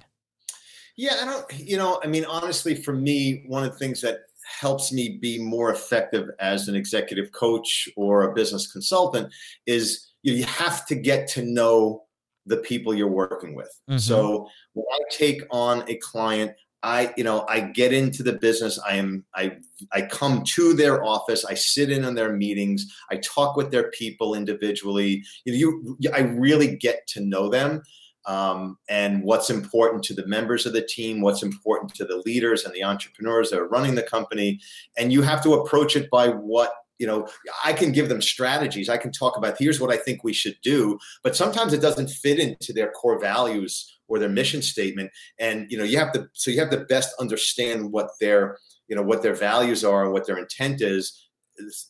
Yeah, 0.97 1.17
I 1.21 1.25
don't, 1.27 1.59
you 1.59 1.77
know, 1.77 2.01
I 2.03 2.07
mean, 2.07 2.25
honestly, 2.25 2.75
for 2.75 2.95
me, 2.95 3.45
one 3.47 3.65
of 3.65 3.73
the 3.73 3.79
things 3.79 4.01
that 4.01 4.21
helps 4.61 4.93
me 4.93 5.19
be 5.21 5.39
more 5.39 5.71
effective 5.71 6.31
as 6.41 6.69
an 6.69 6.77
executive 6.77 7.33
coach 7.33 7.89
or 7.97 8.23
a 8.23 8.35
business 8.35 8.71
consultant 8.71 9.33
is 9.67 10.13
you 10.23 10.45
have 10.45 10.87
to 10.87 10.95
get 10.95 11.29
to 11.29 11.43
know 11.43 12.05
the 12.47 12.57
people 12.59 12.95
you're 12.95 13.09
working 13.09 13.55
with. 13.55 13.71
Mm-hmm. 13.91 13.99
So 13.99 14.49
when 14.73 14.87
I 14.91 14.99
take 15.11 15.43
on 15.51 15.85
a 15.89 15.97
client, 15.97 16.53
I, 16.83 17.13
you 17.17 17.25
know, 17.25 17.45
I 17.49 17.61
get 17.61 17.93
into 17.93 18.23
the 18.23 18.35
business. 18.35 18.79
I 18.89 18.95
am, 18.95 19.25
I, 19.35 19.57
I 19.93 20.03
come 20.03 20.45
to 20.55 20.73
their 20.73 21.05
office. 21.05 21.45
I 21.45 21.55
sit 21.55 21.91
in 21.91 22.05
on 22.05 22.15
their 22.15 22.33
meetings. 22.33 22.87
I 23.11 23.17
talk 23.17 23.57
with 23.57 23.73
their 23.73 23.91
people 23.91 24.35
individually. 24.35 25.25
You, 25.45 25.97
you 25.99 26.11
I 26.15 26.21
really 26.21 26.77
get 26.77 27.07
to 27.09 27.21
know 27.21 27.49
them 27.49 27.83
um, 28.27 28.77
and 28.89 29.23
what's 29.23 29.51
important 29.51 30.03
to 30.05 30.15
the 30.15 30.27
members 30.27 30.67
of 30.67 30.73
the 30.73 30.83
team, 30.83 31.21
what's 31.21 31.43
important 31.43 31.95
to 31.95 32.05
the 32.05 32.23
leaders 32.27 32.65
and 32.65 32.75
the 32.75 32.83
entrepreneurs 32.83 33.51
that 33.51 33.61
are 33.61 33.69
running 33.69 33.95
the 33.95 34.03
company. 34.03 34.61
And 34.99 35.13
you 35.13 35.23
have 35.23 35.43
to 35.45 35.55
approach 35.55 35.97
it 35.97 36.11
by 36.11 36.29
what 36.29 36.73
you 36.99 37.07
know 37.07 37.29
i 37.63 37.75
can 37.75 37.93
give 37.93 38.09
them 38.09 38.23
strategies. 38.23 38.89
I 38.89 38.97
can 38.97 39.13
talk 39.13 39.37
about 39.37 39.57
here's 39.59 39.81
what 39.81 39.93
i 39.93 39.97
think 39.97 40.25
we 40.25 40.33
should 40.33 40.57
do. 40.63 40.99
But 41.23 41.37
sometimes 41.37 41.73
it 41.73 41.83
doesn't 41.83 42.11
fit 42.11 42.39
into 42.39 42.73
their 42.73 42.91
core 42.91 43.21
values 43.21 43.99
or 44.09 44.19
their 44.19 44.29
mission 44.29 44.63
statement. 44.63 45.11
And 45.39 45.71
you 45.71 45.79
know 45.79 45.85
you 45.85 45.99
have 45.99 46.13
to 46.13 46.29
so 46.33 46.51
you 46.51 46.59
have 46.61 46.71
to 46.71 46.81
best 46.87 47.15
understand 47.21 47.93
what 47.93 48.11
their 48.21 48.59
you 48.89 48.97
know 48.97 49.03
what 49.03 49.23
their 49.23 49.35
values 49.35 49.85
are 49.85 50.05
and 50.05 50.13
what 50.13 50.27
their 50.27 50.39
intent 50.39 50.81
is. 50.81 51.29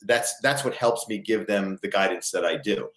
That's 0.02 0.38
that's 0.40 0.64
what 0.64 0.74
helps 0.74 1.08
me 1.08 1.18
give 1.18 1.46
them 1.46 1.78
the 1.82 1.88
guidance 1.88 2.30
that 2.32 2.44
i 2.44 2.56
do. 2.56 2.88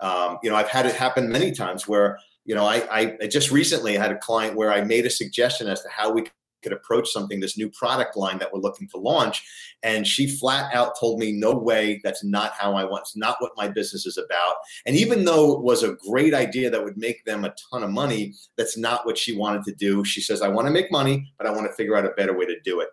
Um, 0.00 0.38
you 0.42 0.48
know 0.48 0.56
i've 0.56 0.68
had 0.68 0.86
it 0.86 0.94
happen 0.94 1.28
many 1.28 1.50
times 1.50 1.88
where 1.88 2.18
you 2.48 2.54
know, 2.54 2.64
I, 2.64 3.14
I 3.20 3.26
just 3.26 3.50
recently 3.50 3.94
had 3.94 4.10
a 4.10 4.16
client 4.16 4.56
where 4.56 4.72
I 4.72 4.80
made 4.80 5.04
a 5.04 5.10
suggestion 5.10 5.68
as 5.68 5.82
to 5.82 5.88
how 5.90 6.10
we 6.10 6.24
could 6.62 6.72
approach 6.72 7.10
something, 7.10 7.40
this 7.40 7.58
new 7.58 7.68
product 7.68 8.16
line 8.16 8.38
that 8.38 8.50
we're 8.50 8.60
looking 8.60 8.88
to 8.88 8.96
launch. 8.96 9.46
And 9.82 10.06
she 10.06 10.26
flat 10.26 10.74
out 10.74 10.98
told 10.98 11.20
me, 11.20 11.30
no 11.30 11.52
way, 11.52 12.00
that's 12.02 12.24
not 12.24 12.52
how 12.52 12.72
I 12.72 12.84
want, 12.84 13.02
it's 13.02 13.18
not 13.18 13.36
what 13.40 13.52
my 13.58 13.68
business 13.68 14.06
is 14.06 14.16
about. 14.16 14.54
And 14.86 14.96
even 14.96 15.26
though 15.26 15.52
it 15.52 15.62
was 15.62 15.82
a 15.82 15.96
great 16.08 16.32
idea 16.32 16.70
that 16.70 16.82
would 16.82 16.96
make 16.96 17.22
them 17.26 17.44
a 17.44 17.54
ton 17.70 17.82
of 17.82 17.90
money, 17.90 18.32
that's 18.56 18.78
not 18.78 19.04
what 19.04 19.18
she 19.18 19.36
wanted 19.36 19.64
to 19.64 19.74
do. 19.74 20.02
She 20.02 20.22
says, 20.22 20.40
I 20.40 20.48
want 20.48 20.66
to 20.68 20.72
make 20.72 20.90
money, 20.90 21.30
but 21.36 21.46
I 21.46 21.50
want 21.50 21.66
to 21.66 21.74
figure 21.74 21.96
out 21.96 22.06
a 22.06 22.14
better 22.16 22.36
way 22.36 22.46
to 22.46 22.58
do 22.64 22.80
it. 22.80 22.88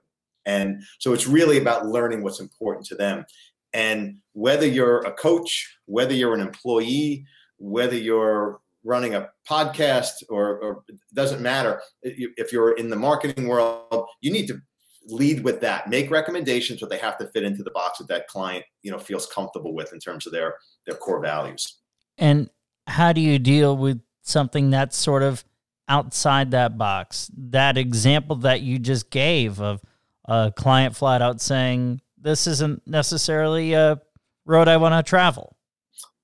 And 0.45 0.83
so 0.99 1.13
it's 1.13 1.27
really 1.27 1.59
about 1.59 1.87
learning 1.87 2.23
what's 2.23 2.41
important 2.41 2.85
to 2.87 2.95
them. 2.95 3.23
And 3.71 4.17
whether 4.33 4.67
you're 4.67 4.99
a 4.99 5.13
coach, 5.13 5.77
whether 5.85 6.13
you're 6.13 6.35
an 6.35 6.41
employee, 6.41 7.25
whether 7.57 7.95
you're 7.95 8.59
running 8.85 9.15
a 9.15 9.27
podcast 9.49 10.11
or, 10.29 10.59
or 10.59 10.83
doesn't 11.13 11.41
matter. 11.41 11.81
If 12.03 12.53
you're 12.53 12.77
in 12.77 12.89
the 12.89 12.95
marketing 12.95 13.47
world 13.47 14.07
you 14.21 14.31
need 14.31 14.47
to 14.47 14.61
lead 15.07 15.43
with 15.43 15.61
that. 15.61 15.89
Make 15.89 16.09
recommendations 16.09 16.79
but 16.79 16.89
they 16.89 16.97
have 16.97 17.17
to 17.17 17.27
fit 17.27 17.43
into 17.43 17.63
the 17.63 17.71
box 17.71 17.99
that 17.99 18.07
that 18.07 18.27
client 18.27 18.65
you 18.83 18.91
know 18.91 18.99
feels 18.99 19.25
comfortable 19.25 19.73
with 19.73 19.93
in 19.93 19.99
terms 19.99 20.25
of 20.25 20.33
their 20.33 20.55
their 20.85 20.95
core 20.95 21.21
values. 21.21 21.79
And 22.17 22.49
how 22.87 23.13
do 23.13 23.21
you 23.21 23.39
deal 23.39 23.75
with 23.75 24.01
something 24.21 24.69
that's 24.69 24.95
sort 24.95 25.23
of 25.23 25.43
outside 25.87 26.51
that 26.51 26.77
box? 26.77 27.29
That 27.35 27.77
example 27.77 28.37
that 28.37 28.61
you 28.61 28.79
just 28.79 29.09
gave 29.09 29.59
of 29.59 29.81
a 30.25 30.51
client 30.55 30.95
flat 30.95 31.21
out 31.21 31.41
saying 31.41 32.01
this 32.19 32.47
isn't 32.47 32.81
necessarily 32.87 33.73
a 33.73 34.01
road 34.45 34.67
i 34.67 34.77
want 34.77 34.93
to 34.93 35.07
travel. 35.07 35.55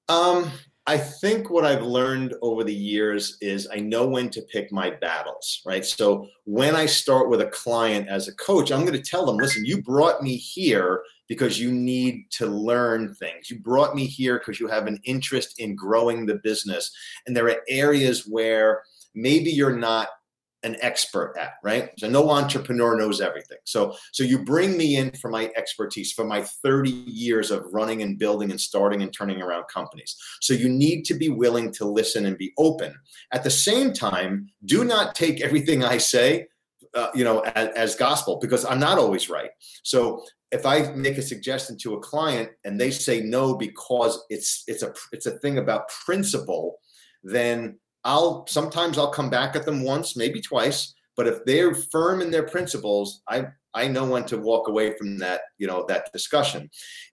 Um 0.09 0.49
I 0.87 0.97
think 0.97 1.49
what 1.49 1.63
I've 1.63 1.83
learned 1.83 2.33
over 2.41 2.63
the 2.63 2.73
years 2.73 3.37
is 3.39 3.67
I 3.71 3.77
know 3.77 4.07
when 4.07 4.29
to 4.31 4.41
pick 4.41 4.71
my 4.71 4.89
battles, 4.89 5.61
right? 5.65 5.85
So 5.85 6.27
when 6.45 6.75
I 6.75 6.87
start 6.87 7.29
with 7.29 7.41
a 7.41 7.47
client 7.47 8.09
as 8.09 8.27
a 8.27 8.35
coach, 8.35 8.71
I'm 8.71 8.81
going 8.81 8.93
to 8.93 9.01
tell 9.01 9.25
them, 9.25 9.37
listen, 9.37 9.63
you 9.63 9.81
brought 9.81 10.23
me 10.23 10.35
here 10.35 11.03
because 11.27 11.59
you 11.59 11.71
need 11.71 12.25
to 12.31 12.47
learn 12.47 13.13
things. 13.13 13.49
You 13.51 13.59
brought 13.59 13.95
me 13.95 14.05
here 14.05 14.39
because 14.39 14.59
you 14.59 14.67
have 14.67 14.87
an 14.87 14.99
interest 15.03 15.59
in 15.59 15.75
growing 15.75 16.25
the 16.25 16.41
business. 16.43 16.91
And 17.27 17.37
there 17.37 17.47
are 17.49 17.61
areas 17.69 18.27
where 18.27 18.81
maybe 19.13 19.51
you're 19.51 19.77
not 19.77 20.09
an 20.63 20.77
expert 20.81 21.35
at, 21.39 21.53
right? 21.63 21.89
So 21.97 22.09
no 22.09 22.29
entrepreneur 22.29 22.95
knows 22.95 23.21
everything. 23.21 23.57
So 23.65 23.95
so 24.11 24.23
you 24.23 24.43
bring 24.43 24.77
me 24.77 24.97
in 24.97 25.11
for 25.11 25.29
my 25.29 25.51
expertise, 25.55 26.11
for 26.11 26.25
my 26.25 26.41
30 26.41 26.89
years 26.89 27.51
of 27.51 27.65
running 27.71 28.01
and 28.01 28.19
building 28.19 28.51
and 28.51 28.61
starting 28.61 29.01
and 29.01 29.13
turning 29.13 29.41
around 29.41 29.65
companies. 29.73 30.15
So 30.41 30.53
you 30.53 30.69
need 30.69 31.03
to 31.05 31.13
be 31.13 31.29
willing 31.29 31.71
to 31.73 31.85
listen 31.85 32.25
and 32.25 32.37
be 32.37 32.53
open. 32.57 32.93
At 33.33 33.43
the 33.43 33.49
same 33.49 33.93
time, 33.93 34.47
do 34.65 34.83
not 34.83 35.15
take 35.15 35.41
everything 35.41 35.83
I 35.83 35.97
say 35.97 36.47
uh, 36.93 37.07
you 37.13 37.23
know 37.23 37.39
as, 37.41 37.69
as 37.69 37.95
gospel 37.95 38.37
because 38.41 38.65
I'm 38.65 38.79
not 38.79 38.97
always 38.97 39.29
right. 39.29 39.51
So 39.83 40.23
if 40.51 40.65
I 40.65 40.91
make 40.91 41.17
a 41.17 41.21
suggestion 41.21 41.77
to 41.79 41.95
a 41.95 41.99
client 41.99 42.49
and 42.65 42.79
they 42.79 42.91
say 42.91 43.21
no 43.21 43.55
because 43.55 44.23
it's 44.29 44.63
it's 44.67 44.83
a 44.83 44.93
it's 45.11 45.25
a 45.25 45.37
thing 45.39 45.57
about 45.57 45.89
principle, 46.05 46.77
then 47.23 47.79
I'll 48.03 48.45
sometimes 48.47 48.97
I'll 48.97 49.11
come 49.11 49.29
back 49.29 49.55
at 49.55 49.65
them 49.65 49.83
once, 49.83 50.15
maybe 50.15 50.41
twice, 50.41 50.93
but 51.15 51.27
if 51.27 51.43
they're 51.45 51.75
firm 51.75 52.21
in 52.21 52.31
their 52.31 52.43
principles, 52.43 53.21
I 53.27 53.47
I 53.73 53.87
know 53.87 54.05
when 54.05 54.25
to 54.25 54.37
walk 54.37 54.67
away 54.67 54.97
from 54.97 55.17
that, 55.19 55.41
you 55.57 55.67
know, 55.67 55.85
that 55.87 56.11
discussion. 56.11 56.69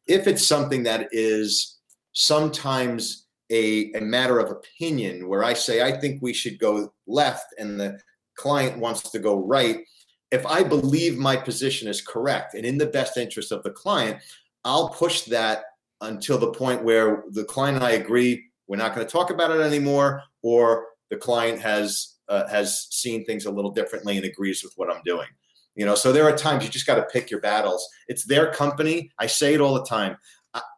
If 0.06 0.26
it's 0.26 0.46
something 0.46 0.82
that 0.84 1.08
is 1.12 1.78
sometimes 2.12 3.26
a, 3.50 3.92
a 3.92 4.00
matter 4.00 4.38
of 4.38 4.50
opinion 4.50 5.28
where 5.28 5.44
I 5.44 5.54
say 5.54 5.82
I 5.82 5.92
think 5.92 6.20
we 6.20 6.32
should 6.32 6.58
go 6.58 6.92
left 7.06 7.54
and 7.58 7.78
the 7.78 8.00
client 8.36 8.78
wants 8.78 9.10
to 9.10 9.18
go 9.18 9.36
right, 9.36 9.84
if 10.30 10.44
I 10.46 10.62
believe 10.62 11.16
my 11.16 11.36
position 11.36 11.88
is 11.88 12.00
correct 12.00 12.54
and 12.54 12.64
in 12.64 12.76
the 12.76 12.86
best 12.86 13.16
interest 13.16 13.52
of 13.52 13.62
the 13.62 13.70
client, 13.70 14.20
I'll 14.64 14.90
push 14.90 15.22
that 15.22 15.64
until 16.00 16.38
the 16.38 16.52
point 16.52 16.84
where 16.84 17.24
the 17.30 17.44
client 17.44 17.76
and 17.76 17.84
I 17.84 17.92
agree 17.92 18.47
we're 18.68 18.76
not 18.76 18.94
going 18.94 19.06
to 19.06 19.12
talk 19.12 19.30
about 19.30 19.50
it 19.50 19.60
anymore, 19.60 20.22
or 20.42 20.86
the 21.10 21.16
client 21.16 21.60
has 21.60 22.16
uh, 22.28 22.46
has 22.48 22.86
seen 22.90 23.24
things 23.24 23.46
a 23.46 23.50
little 23.50 23.70
differently 23.70 24.16
and 24.16 24.26
agrees 24.26 24.62
with 24.62 24.74
what 24.76 24.90
I'm 24.90 25.02
doing. 25.04 25.28
You 25.74 25.86
know, 25.86 25.94
so 25.94 26.12
there 26.12 26.24
are 26.24 26.36
times 26.36 26.64
you 26.64 26.70
just 26.70 26.86
got 26.86 26.96
to 26.96 27.06
pick 27.12 27.30
your 27.30 27.40
battles. 27.40 27.86
It's 28.08 28.26
their 28.26 28.52
company. 28.52 29.10
I 29.18 29.26
say 29.26 29.54
it 29.54 29.60
all 29.60 29.74
the 29.74 29.84
time. 29.84 30.16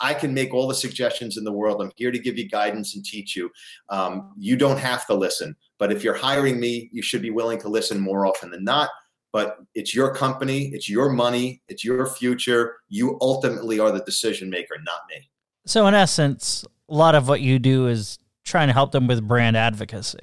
I 0.00 0.14
can 0.14 0.34
make 0.34 0.52
all 0.52 0.68
the 0.68 0.74
suggestions 0.74 1.36
in 1.36 1.44
the 1.44 1.52
world. 1.52 1.80
I'm 1.80 1.92
here 1.96 2.10
to 2.10 2.18
give 2.18 2.36
you 2.36 2.48
guidance 2.48 2.94
and 2.94 3.04
teach 3.04 3.36
you. 3.36 3.50
Um, 3.88 4.32
you 4.36 4.56
don't 4.56 4.78
have 4.78 5.06
to 5.06 5.14
listen, 5.14 5.56
but 5.78 5.92
if 5.92 6.02
you're 6.04 6.14
hiring 6.14 6.60
me, 6.60 6.90
you 6.92 7.02
should 7.02 7.22
be 7.22 7.30
willing 7.30 7.58
to 7.60 7.68
listen 7.68 8.00
more 8.00 8.26
often 8.26 8.50
than 8.50 8.64
not. 8.64 8.90
But 9.32 9.58
it's 9.74 9.94
your 9.94 10.12
company, 10.12 10.70
it's 10.74 10.88
your 10.88 11.08
money, 11.08 11.62
it's 11.68 11.84
your 11.84 12.04
future. 12.06 12.78
You 12.88 13.16
ultimately 13.20 13.78
are 13.78 13.92
the 13.92 14.00
decision 14.00 14.50
maker, 14.50 14.74
not 14.84 15.00
me. 15.08 15.30
So, 15.66 15.86
in 15.86 15.94
essence, 15.94 16.64
a 16.88 16.94
lot 16.94 17.14
of 17.14 17.28
what 17.28 17.40
you 17.40 17.58
do 17.58 17.86
is 17.86 18.18
trying 18.44 18.68
to 18.68 18.72
help 18.72 18.92
them 18.92 19.06
with 19.06 19.26
brand 19.26 19.56
advocacy. 19.56 20.18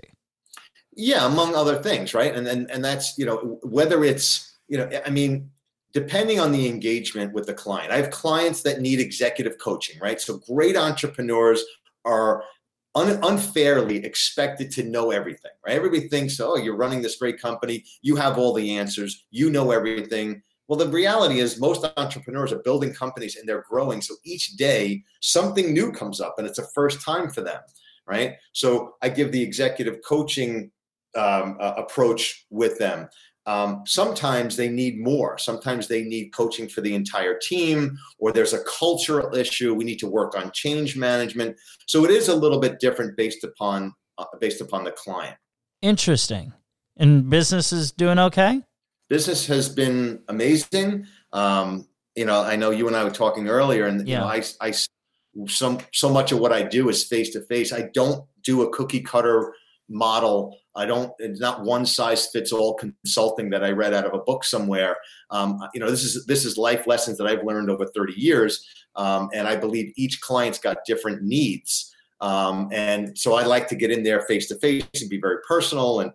Yeah, 0.95 1.25
among 1.27 1.55
other 1.55 1.81
things, 1.81 2.13
right? 2.13 2.35
And 2.35 2.47
and 2.47 2.69
and 2.71 2.83
that's 2.83 3.17
you 3.17 3.25
know 3.25 3.59
whether 3.63 4.03
it's 4.03 4.57
you 4.67 4.77
know 4.77 4.89
I 5.05 5.09
mean 5.09 5.51
depending 5.93 6.39
on 6.39 6.51
the 6.51 6.67
engagement 6.67 7.33
with 7.33 7.47
the 7.47 7.53
client. 7.53 7.91
I 7.91 7.97
have 7.97 8.11
clients 8.11 8.61
that 8.61 8.81
need 8.81 8.99
executive 8.99 9.57
coaching, 9.57 9.99
right? 9.99 10.19
So 10.21 10.37
great 10.37 10.77
entrepreneurs 10.77 11.63
are 12.05 12.43
un- 12.93 13.19
unfairly 13.23 14.03
expected 14.05 14.69
to 14.71 14.83
know 14.83 15.11
everything, 15.11 15.51
right? 15.65 15.75
Everybody 15.75 16.07
thinks, 16.07 16.39
oh, 16.39 16.57
you're 16.57 16.75
running 16.75 17.01
this 17.01 17.15
great 17.15 17.41
company, 17.41 17.83
you 18.01 18.15
have 18.15 18.37
all 18.37 18.53
the 18.53 18.75
answers, 18.75 19.25
you 19.31 19.49
know 19.49 19.71
everything. 19.71 20.41
Well, 20.67 20.77
the 20.77 20.87
reality 20.87 21.39
is, 21.39 21.59
most 21.59 21.85
entrepreneurs 21.95 22.51
are 22.51 22.59
building 22.59 22.93
companies 22.93 23.35
and 23.35 23.47
they're 23.47 23.65
growing. 23.69 24.01
So 24.01 24.15
each 24.25 24.55
day, 24.57 25.03
something 25.21 25.73
new 25.73 25.91
comes 25.91 26.19
up 26.19 26.35
and 26.37 26.47
it's 26.47 26.59
a 26.59 26.67
first 26.75 27.01
time 27.01 27.29
for 27.29 27.41
them, 27.41 27.61
right? 28.05 28.35
So 28.53 28.95
I 29.01 29.09
give 29.09 29.31
the 29.31 29.41
executive 29.41 29.99
coaching 30.05 30.71
um, 31.15 31.57
uh, 31.59 31.73
approach 31.77 32.45
with 32.49 32.77
them. 32.79 33.07
Um, 33.45 33.83
sometimes 33.85 34.57
they 34.57 34.67
need 34.67 34.99
more. 34.99 35.37
Sometimes 35.37 35.87
they 35.87 36.03
need 36.03 36.33
coaching 36.33 36.67
for 36.67 36.81
the 36.81 36.93
entire 36.93 37.39
team, 37.39 37.97
or 38.19 38.33
there's 38.33 38.51
a 38.51 38.61
cultural 38.65 39.33
issue. 39.33 39.73
We 39.73 39.85
need 39.85 39.99
to 39.99 40.07
work 40.07 40.37
on 40.37 40.51
change 40.51 40.97
management. 40.97 41.55
So 41.87 42.03
it 42.03 42.11
is 42.11 42.27
a 42.27 42.35
little 42.35 42.59
bit 42.59 42.81
different 42.81 43.15
based 43.15 43.45
upon 43.45 43.93
uh, 44.17 44.25
based 44.41 44.59
upon 44.59 44.83
the 44.83 44.91
client. 44.91 45.37
Interesting. 45.81 46.51
And 46.97 47.29
business 47.29 47.71
is 47.71 47.91
doing 47.93 48.19
okay. 48.19 48.63
Business 49.09 49.45
has 49.47 49.69
been 49.69 50.21
amazing. 50.27 51.07
Um, 51.33 51.87
you 52.15 52.25
know, 52.25 52.41
I 52.41 52.55
know 52.55 52.71
you 52.71 52.87
and 52.87 52.95
I 52.95 53.03
were 53.03 53.11
talking 53.11 53.47
earlier, 53.47 53.85
and 53.85 54.07
yeah. 54.07 54.15
you 54.15 54.19
know, 54.21 54.27
I, 54.27 54.43
I, 54.67 54.73
some 55.47 55.79
so 55.93 56.09
much 56.09 56.31
of 56.31 56.39
what 56.39 56.51
I 56.51 56.63
do 56.63 56.89
is 56.89 57.03
face 57.03 57.29
to 57.31 57.41
face. 57.41 57.71
I 57.71 57.89
don't 57.93 58.25
do 58.43 58.63
a 58.63 58.69
cookie 58.69 59.01
cutter 59.01 59.53
model. 59.89 60.57
I 60.75 60.85
don't. 60.85 61.11
It's 61.19 61.39
not 61.39 61.63
one 61.63 61.85
size 61.85 62.27
fits 62.27 62.51
all 62.51 62.75
consulting 62.75 63.49
that 63.51 63.63
I 63.63 63.71
read 63.71 63.93
out 63.93 64.05
of 64.05 64.13
a 64.13 64.23
book 64.23 64.43
somewhere. 64.43 64.97
Um, 65.29 65.59
you 65.73 65.79
know, 65.79 65.89
this 65.89 66.03
is 66.03 66.25
this 66.25 66.45
is 66.45 66.57
life 66.57 66.87
lessons 66.87 67.17
that 67.17 67.27
I've 67.27 67.43
learned 67.43 67.69
over 67.69 67.85
30 67.85 68.13
years, 68.13 68.65
um, 68.95 69.29
and 69.33 69.47
I 69.47 69.55
believe 69.55 69.93
each 69.95 70.19
client's 70.21 70.59
got 70.59 70.77
different 70.85 71.23
needs. 71.23 71.93
Um, 72.19 72.69
and 72.71 73.17
so 73.17 73.35
I 73.35 73.43
like 73.43 73.67
to 73.67 73.75
get 73.75 73.91
in 73.91 74.03
there 74.03 74.21
face 74.21 74.47
to 74.47 74.55
face 74.55 74.83
and 74.99 75.09
be 75.09 75.19
very 75.19 75.37
personal. 75.47 75.99
And 75.99 76.11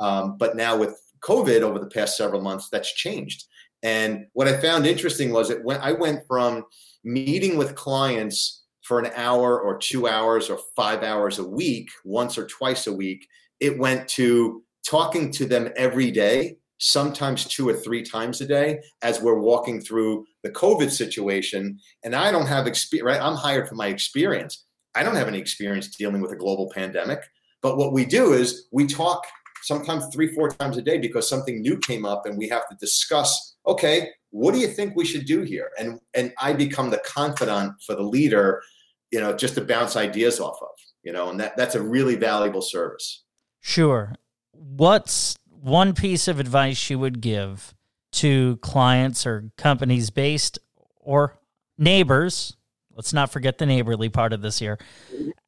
um, 0.00 0.36
but 0.36 0.56
now 0.56 0.76
with 0.76 1.00
COVID 1.20 1.62
over 1.62 1.78
the 1.78 1.90
past 1.90 2.16
several 2.16 2.40
months, 2.40 2.68
that's 2.70 2.92
changed. 2.94 3.44
And 3.82 4.26
what 4.32 4.48
I 4.48 4.56
found 4.56 4.86
interesting 4.86 5.30
was 5.30 5.48
that 5.48 5.64
when 5.64 5.78
I 5.80 5.92
went 5.92 6.20
from 6.26 6.64
meeting 7.04 7.56
with 7.56 7.74
clients 7.74 8.64
for 8.86 9.00
an 9.00 9.10
hour 9.16 9.60
or 9.60 9.78
two 9.78 10.06
hours 10.06 10.48
or 10.48 10.60
five 10.76 11.02
hours 11.02 11.40
a 11.40 11.44
week, 11.44 11.88
once 12.04 12.38
or 12.38 12.46
twice 12.46 12.86
a 12.86 12.92
week. 12.92 13.26
It 13.58 13.78
went 13.78 14.06
to 14.10 14.62
talking 14.88 15.32
to 15.32 15.44
them 15.44 15.70
every 15.76 16.12
day, 16.12 16.58
sometimes 16.78 17.46
two 17.46 17.68
or 17.68 17.74
three 17.74 18.02
times 18.02 18.40
a 18.40 18.46
day, 18.46 18.78
as 19.02 19.20
we're 19.20 19.40
walking 19.40 19.80
through 19.80 20.24
the 20.44 20.50
COVID 20.50 20.90
situation. 20.90 21.80
And 22.04 22.14
I 22.14 22.30
don't 22.30 22.46
have 22.46 22.68
experience, 22.68 23.06
right? 23.06 23.20
I'm 23.20 23.34
hired 23.36 23.68
for 23.68 23.74
my 23.74 23.88
experience. 23.88 24.64
I 24.94 25.02
don't 25.02 25.16
have 25.16 25.28
any 25.28 25.40
experience 25.40 25.96
dealing 25.96 26.20
with 26.20 26.30
a 26.30 26.36
global 26.36 26.70
pandemic. 26.72 27.20
But 27.62 27.78
what 27.78 27.92
we 27.92 28.04
do 28.04 28.34
is 28.34 28.68
we 28.70 28.86
talk 28.86 29.26
sometimes 29.66 30.06
three, 30.12 30.28
four 30.28 30.50
times 30.50 30.76
a 30.76 30.82
day 30.82 30.98
because 30.98 31.28
something 31.28 31.60
new 31.60 31.76
came 31.78 32.04
up 32.04 32.26
and 32.26 32.38
we 32.38 32.48
have 32.48 32.68
to 32.68 32.76
discuss, 32.80 33.56
okay, 33.66 34.10
what 34.30 34.52
do 34.52 34.60
you 34.60 34.68
think 34.68 34.94
we 34.94 35.04
should 35.04 35.26
do 35.26 35.42
here? 35.42 35.70
And 35.78 36.00
and 36.14 36.32
I 36.40 36.52
become 36.52 36.90
the 36.90 37.02
confidant 37.04 37.72
for 37.84 37.94
the 37.94 38.02
leader 38.02 38.62
you 39.10 39.20
know, 39.20 39.34
just 39.34 39.54
to 39.54 39.60
bounce 39.60 39.96
ideas 39.96 40.40
off 40.40 40.58
of, 40.60 40.68
you 41.02 41.12
know, 41.12 41.30
and 41.30 41.40
that, 41.40 41.56
that's 41.56 41.74
a 41.74 41.82
really 41.82 42.16
valuable 42.16 42.62
service. 42.62 43.24
Sure. 43.60 44.14
What's 44.52 45.36
one 45.48 45.94
piece 45.94 46.28
of 46.28 46.40
advice 46.40 46.90
you 46.90 46.98
would 46.98 47.20
give 47.20 47.74
to 48.12 48.56
clients 48.58 49.26
or 49.26 49.50
companies 49.56 50.10
based 50.10 50.58
or 50.98 51.38
neighbors? 51.78 52.56
Let's 52.94 53.12
not 53.12 53.30
forget 53.30 53.58
the 53.58 53.66
neighborly 53.66 54.08
part 54.08 54.32
of 54.32 54.42
this 54.42 54.58
here. 54.58 54.78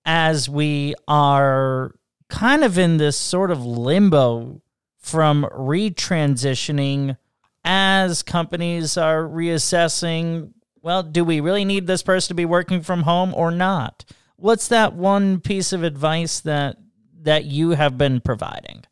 As 0.04 0.48
we 0.48 0.94
are 1.06 1.94
kind 2.28 2.64
of 2.64 2.78
in 2.78 2.98
this 2.98 3.16
sort 3.16 3.50
of 3.50 3.64
limbo 3.64 4.60
from 4.98 5.46
retransitioning 5.52 7.16
as 7.64 8.22
companies 8.22 8.96
are 8.96 9.22
reassessing 9.24 10.52
well, 10.80 11.02
do 11.02 11.24
we 11.24 11.40
really 11.40 11.64
need 11.64 11.86
this 11.86 12.02
person 12.02 12.28
to 12.28 12.34
be 12.34 12.44
working 12.44 12.82
from 12.82 13.02
home 13.02 13.34
or 13.34 13.50
not? 13.50 14.04
What's 14.36 14.68
that 14.68 14.94
one 14.94 15.40
piece 15.40 15.72
of 15.72 15.82
advice 15.82 16.40
that 16.40 16.76
that 17.22 17.44
you 17.44 17.70
have 17.70 17.98
been 17.98 18.20
providing? 18.20 18.84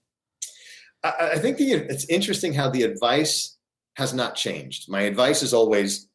I, 1.05 1.39
think 1.39 1.57
the, 1.59 1.73
it's 1.73 2.05
interesting 2.07 2.53
how 2.53 2.69
the 2.69 2.83
advice 2.83 3.57
has 3.95 4.13
not 4.13 4.35
changed. 4.35 4.91
My 4.91 5.03
advice 5.03 5.43
is 5.43 5.55
always 5.55 6.09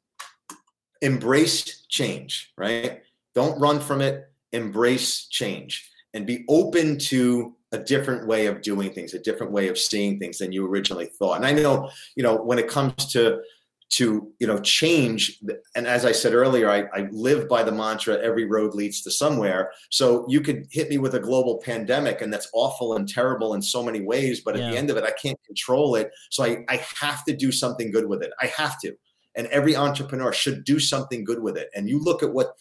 embrace 1.01 1.85
change, 1.87 2.51
right? 2.57 3.01
Don't 3.33 3.57
run 3.59 3.79
from 3.79 4.01
it, 4.01 4.29
embrace 4.51 5.27
change 5.27 5.90
and 6.13 6.25
be 6.25 6.45
open 6.49 6.97
to 6.97 7.55
a 7.71 7.77
different 7.77 8.27
way 8.27 8.47
of 8.47 8.61
doing 8.61 8.91
things, 8.91 9.13
a 9.13 9.19
different 9.19 9.51
way 9.51 9.69
of 9.69 9.77
seeing 9.77 10.19
things 10.19 10.39
than 10.39 10.51
you 10.51 10.67
originally 10.67 11.05
thought. 11.05 11.37
And 11.37 11.45
I 11.45 11.53
know, 11.53 11.89
you 12.15 12.23
know, 12.23 12.35
when 12.35 12.59
it 12.59 12.67
comes 12.67 13.11
to 13.13 13.41
to 13.91 14.31
you 14.39 14.47
know 14.47 14.57
change 14.59 15.37
and 15.75 15.85
as 15.85 16.05
i 16.05 16.13
said 16.13 16.33
earlier 16.33 16.69
I, 16.69 16.85
I, 16.93 17.09
live 17.11 17.49
by 17.49 17.61
the 17.61 17.73
mantra 17.73 18.17
every 18.19 18.45
road 18.45 18.73
leads 18.73 19.01
to 19.01 19.11
somewhere. 19.11 19.71
So 19.89 20.25
you 20.29 20.39
could 20.39 20.67
hit 20.71 20.89
me 20.89 20.97
with 20.97 21.15
a 21.15 21.19
global 21.19 21.57
pandemic 21.57 22.21
and 22.21 22.31
that's 22.31 22.49
awful 22.53 22.95
and 22.95 23.07
terrible 23.07 23.53
in 23.53 23.61
so 23.61 23.83
many 23.83 23.99
ways 24.01 24.39
but 24.39 24.55
at 24.55 24.61
yeah. 24.61 24.71
the 24.71 24.77
end 24.77 24.89
of 24.89 24.97
it 24.97 25.03
i 25.03 25.11
can't 25.21 25.37
control 25.45 25.95
it. 25.95 26.11
So 26.29 26.45
I, 26.45 26.63
I 26.69 26.77
have 27.01 27.25
to 27.25 27.35
do 27.35 27.51
something 27.51 27.91
good 27.91 28.07
with 28.07 28.23
it. 28.23 28.31
I 28.41 28.45
have 28.57 28.79
to. 28.79 28.95
And 29.35 29.47
every 29.47 29.75
entrepreneur 29.75 30.33
should 30.33 30.63
do 30.63 30.79
something 30.79 31.23
good 31.23 31.41
with 31.41 31.57
it. 31.57 31.69
And 31.75 31.89
you 31.89 31.99
look 31.99 32.23
at 32.23 32.33
what 32.33 32.53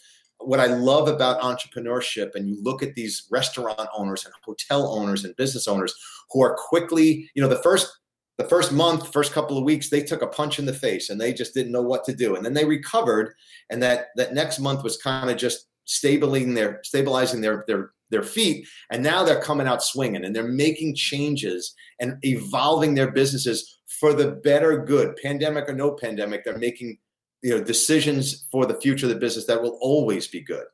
what 0.47 0.59
i 0.59 0.65
love 0.65 1.07
about 1.07 1.41
entrepreneurship 1.41 2.35
and 2.35 2.47
you 2.47 2.61
look 2.61 2.83
at 2.83 2.95
these 2.95 3.27
restaurant 3.31 3.87
owners 3.95 4.25
and 4.25 4.33
hotel 4.43 4.87
owners 4.87 5.23
and 5.23 5.35
business 5.35 5.67
owners 5.67 5.93
who 6.31 6.41
are 6.41 6.55
quickly 6.55 7.29
you 7.35 7.41
know 7.41 7.49
the 7.49 7.61
first 7.63 7.97
the 8.41 8.47
first 8.47 8.71
month, 8.71 9.13
first 9.13 9.33
couple 9.33 9.57
of 9.57 9.63
weeks, 9.63 9.89
they 9.89 10.01
took 10.01 10.23
a 10.23 10.27
punch 10.27 10.57
in 10.57 10.65
the 10.65 10.73
face 10.73 11.09
and 11.09 11.21
they 11.21 11.31
just 11.31 11.53
didn't 11.53 11.71
know 11.71 11.81
what 11.81 12.03
to 12.05 12.15
do. 12.15 12.35
And 12.35 12.43
then 12.43 12.55
they 12.55 12.65
recovered, 12.65 13.35
and 13.69 13.83
that 13.83 14.07
that 14.15 14.33
next 14.33 14.59
month 14.59 14.83
was 14.83 14.97
kind 14.97 15.29
of 15.29 15.37
just 15.37 15.67
stabilizing 15.85 16.53
their 16.53 16.79
stabilizing 16.83 17.41
their 17.41 17.63
their 17.67 17.91
their 18.09 18.23
feet. 18.23 18.67
And 18.91 19.03
now 19.03 19.23
they're 19.23 19.41
coming 19.41 19.67
out 19.67 19.83
swinging 19.83 20.25
and 20.25 20.35
they're 20.35 20.47
making 20.47 20.95
changes 20.95 21.73
and 21.99 22.17
evolving 22.23 22.93
their 22.95 23.11
businesses 23.11 23.79
for 23.87 24.13
the 24.13 24.31
better 24.31 24.83
good, 24.83 25.15
pandemic 25.17 25.69
or 25.69 25.73
no 25.73 25.91
pandemic. 25.91 26.43
They're 26.43 26.57
making 26.57 26.97
you 27.41 27.51
know 27.51 27.63
decisions 27.63 28.47
for 28.51 28.65
the 28.65 28.79
future 28.81 29.05
of 29.05 29.11
the 29.13 29.19
business 29.19 29.45
that 29.45 29.61
will 29.61 29.77
always 29.81 30.27
be 30.27 30.41
good. 30.41 30.65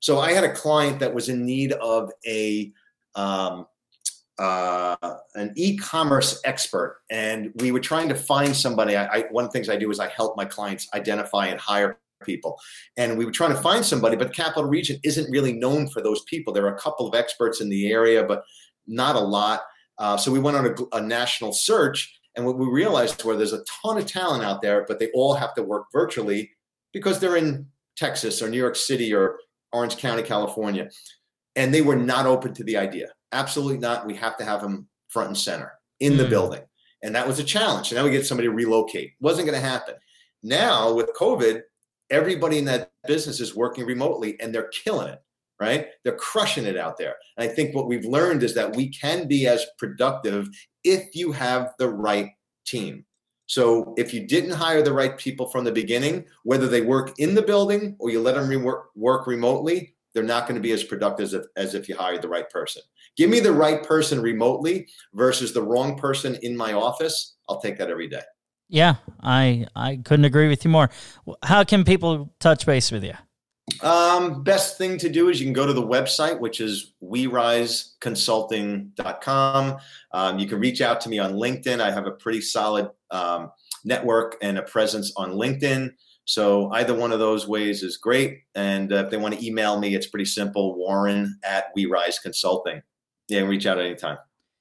So 0.00 0.18
I 0.18 0.32
had 0.32 0.44
a 0.44 0.52
client 0.52 0.98
that 0.98 1.14
was 1.14 1.28
in 1.28 1.46
need 1.46 1.72
of 1.72 2.10
a 2.26 2.72
um, 3.14 3.66
uh, 4.38 4.96
an 5.34 5.52
e-commerce 5.56 6.40
expert, 6.44 7.02
and 7.10 7.52
we 7.56 7.70
were 7.70 7.80
trying 7.80 8.08
to 8.08 8.14
find 8.14 8.54
somebody. 8.54 8.96
I, 8.96 9.06
I, 9.06 9.20
one 9.30 9.44
of 9.44 9.50
the 9.50 9.52
things 9.52 9.68
I 9.68 9.76
do 9.76 9.90
is 9.90 10.00
I 10.00 10.08
help 10.08 10.36
my 10.36 10.44
clients 10.44 10.88
identify 10.94 11.46
and 11.46 11.60
hire 11.60 11.98
people, 12.24 12.58
and 12.96 13.16
we 13.16 13.24
were 13.24 13.30
trying 13.30 13.54
to 13.54 13.60
find 13.60 13.84
somebody, 13.84 14.16
but 14.16 14.34
Capital 14.34 14.64
Region 14.64 14.98
isn't 15.04 15.30
really 15.30 15.52
known 15.52 15.88
for 15.88 16.02
those 16.02 16.22
people. 16.24 16.52
There 16.52 16.66
are 16.66 16.74
a 16.74 16.80
couple 16.80 17.06
of 17.06 17.14
experts 17.14 17.60
in 17.60 17.68
the 17.68 17.92
area, 17.92 18.24
but 18.24 18.42
not 18.86 19.16
a 19.16 19.20
lot. 19.20 19.62
Uh, 19.98 20.16
so 20.16 20.32
we 20.32 20.40
went 20.40 20.56
on 20.56 20.66
a, 20.66 20.96
a 20.96 21.00
national 21.00 21.52
search, 21.52 22.18
and 22.36 22.46
what 22.46 22.58
we 22.58 22.66
realized 22.66 23.22
were 23.24 23.36
there's 23.36 23.52
a 23.52 23.64
ton 23.82 23.98
of 23.98 24.06
talent 24.06 24.44
out 24.44 24.62
there, 24.62 24.84
but 24.88 24.98
they 24.98 25.10
all 25.12 25.34
have 25.34 25.54
to 25.54 25.62
work 25.62 25.86
virtually 25.92 26.50
because 26.92 27.20
they're 27.20 27.36
in 27.36 27.66
Texas 27.96 28.40
or 28.40 28.48
New 28.48 28.58
York 28.58 28.76
City 28.76 29.14
or 29.14 29.38
Orange 29.72 29.96
County, 29.96 30.22
California, 30.22 30.88
and 31.56 31.72
they 31.72 31.82
were 31.82 31.96
not 31.96 32.26
open 32.26 32.54
to 32.54 32.64
the 32.64 32.76
idea 32.76 33.08
Absolutely 33.32 33.78
not. 33.78 34.06
We 34.06 34.14
have 34.16 34.36
to 34.36 34.44
have 34.44 34.60
them 34.60 34.86
front 35.08 35.28
and 35.28 35.38
center 35.38 35.72
in 36.00 36.16
the 36.16 36.24
mm. 36.24 36.30
building. 36.30 36.62
And 37.02 37.14
that 37.14 37.26
was 37.26 37.38
a 37.38 37.44
challenge. 37.44 37.90
And 37.90 37.96
now 37.96 38.04
we 38.04 38.10
get 38.10 38.26
somebody 38.26 38.48
to 38.48 38.54
relocate. 38.54 39.14
Wasn't 39.20 39.46
going 39.46 39.60
to 39.60 39.66
happen. 39.66 39.94
Now 40.42 40.92
with 40.92 41.10
COVID, 41.18 41.62
everybody 42.10 42.58
in 42.58 42.66
that 42.66 42.92
business 43.06 43.40
is 43.40 43.56
working 43.56 43.86
remotely 43.86 44.38
and 44.40 44.54
they're 44.54 44.70
killing 44.84 45.08
it, 45.08 45.20
right? 45.60 45.86
They're 46.04 46.16
crushing 46.16 46.64
it 46.64 46.76
out 46.76 46.98
there. 46.98 47.16
And 47.36 47.48
I 47.48 47.52
think 47.52 47.74
what 47.74 47.88
we've 47.88 48.04
learned 48.04 48.42
is 48.42 48.54
that 48.54 48.74
we 48.74 48.88
can 48.88 49.28
be 49.28 49.46
as 49.46 49.64
productive 49.78 50.48
if 50.84 51.14
you 51.14 51.32
have 51.32 51.72
the 51.78 51.88
right 51.88 52.30
team. 52.66 53.04
So 53.46 53.94
if 53.98 54.14
you 54.14 54.26
didn't 54.26 54.52
hire 54.52 54.82
the 54.82 54.92
right 54.92 55.16
people 55.18 55.46
from 55.50 55.64
the 55.64 55.72
beginning, 55.72 56.24
whether 56.44 56.66
they 56.66 56.80
work 56.80 57.18
in 57.18 57.34
the 57.34 57.42
building 57.42 57.96
or 57.98 58.10
you 58.10 58.20
let 58.20 58.34
them 58.34 58.64
work 58.96 59.26
remotely, 59.26 59.94
they're 60.14 60.22
not 60.22 60.46
going 60.46 60.54
to 60.56 60.62
be 60.62 60.72
as 60.72 60.84
productive 60.84 61.24
as 61.24 61.34
if, 61.34 61.44
as 61.56 61.74
if 61.74 61.88
you 61.88 61.96
hired 61.96 62.22
the 62.22 62.28
right 62.28 62.48
person. 62.50 62.82
Give 63.16 63.30
me 63.30 63.40
the 63.40 63.52
right 63.52 63.82
person 63.82 64.20
remotely 64.20 64.88
versus 65.14 65.52
the 65.52 65.62
wrong 65.62 65.98
person 65.98 66.36
in 66.42 66.56
my 66.56 66.72
office. 66.72 67.36
I'll 67.48 67.60
take 67.60 67.78
that 67.78 67.90
every 67.90 68.08
day. 68.08 68.22
Yeah, 68.68 68.94
I 69.22 69.66
I 69.76 70.00
couldn't 70.02 70.24
agree 70.24 70.48
with 70.48 70.64
you 70.64 70.70
more. 70.70 70.88
How 71.42 71.62
can 71.62 71.84
people 71.84 72.32
touch 72.40 72.64
base 72.64 72.90
with 72.90 73.04
you? 73.04 73.12
Um, 73.80 74.42
best 74.42 74.76
thing 74.76 74.98
to 74.98 75.08
do 75.08 75.28
is 75.28 75.40
you 75.40 75.46
can 75.46 75.52
go 75.52 75.64
to 75.66 75.72
the 75.72 75.80
website, 75.82 76.40
which 76.40 76.60
is 76.60 76.94
weriseconsulting.com. 77.02 79.76
Um, 80.12 80.38
you 80.38 80.46
can 80.46 80.60
reach 80.60 80.80
out 80.80 81.00
to 81.02 81.08
me 81.08 81.18
on 81.18 81.34
LinkedIn. 81.34 81.80
I 81.80 81.90
have 81.90 82.06
a 82.06 82.12
pretty 82.12 82.40
solid 82.40 82.90
um, 83.10 83.50
network 83.84 84.36
and 84.42 84.58
a 84.58 84.62
presence 84.62 85.12
on 85.16 85.32
LinkedIn. 85.32 85.90
So 86.24 86.70
either 86.72 86.94
one 86.94 87.12
of 87.12 87.18
those 87.18 87.48
ways 87.48 87.82
is 87.82 87.96
great. 87.96 88.42
And 88.54 88.92
uh, 88.92 89.04
if 89.04 89.10
they 89.10 89.16
want 89.16 89.34
to 89.34 89.44
email 89.44 89.78
me, 89.78 89.94
it's 89.94 90.06
pretty 90.06 90.26
simple 90.26 90.76
warren 90.76 91.38
at 91.42 91.66
We 91.74 91.86
Rise 91.86 92.18
Consulting. 92.18 92.82
Yeah, 93.28 93.40
reach 93.40 93.66
out 93.66 93.80
anytime. 93.80 94.18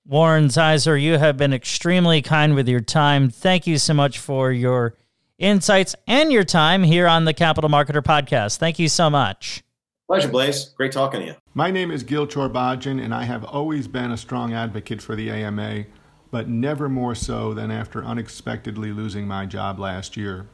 Warren 0.07 0.47
Zeiser, 0.47 0.99
you 0.99 1.19
have 1.19 1.37
been 1.37 1.53
extremely 1.53 2.23
kind 2.23 2.55
with 2.55 2.67
your 2.67 2.81
time. 2.81 3.29
Thank 3.29 3.67
you 3.67 3.77
so 3.77 3.93
much 3.93 4.17
for 4.17 4.51
your 4.51 4.95
insights 5.41 5.95
and 6.07 6.31
your 6.31 6.43
time 6.43 6.83
here 6.83 7.07
on 7.07 7.25
the 7.25 7.33
Capital 7.33 7.69
Marketer 7.69 8.01
Podcast. 8.01 8.57
Thank 8.57 8.79
you 8.79 8.87
so 8.87 9.09
much. 9.09 9.63
Pleasure, 10.07 10.27
Blaze. 10.27 10.65
Great 10.75 10.91
talking 10.91 11.21
to 11.21 11.25
you. 11.25 11.35
My 11.53 11.71
name 11.71 11.89
is 11.89 12.03
Gil 12.03 12.27
Chorbajian, 12.27 13.03
and 13.03 13.13
I 13.13 13.23
have 13.23 13.43
always 13.43 13.87
been 13.87 14.11
a 14.11 14.17
strong 14.17 14.53
advocate 14.53 15.01
for 15.01 15.15
the 15.15 15.29
AMA, 15.29 15.85
but 16.29 16.47
never 16.47 16.87
more 16.87 17.15
so 17.15 17.53
than 17.53 17.71
after 17.71 18.03
unexpectedly 18.03 18.91
losing 18.91 19.27
my 19.27 19.45
job 19.45 19.79
last 19.79 20.15
year. 20.15 20.47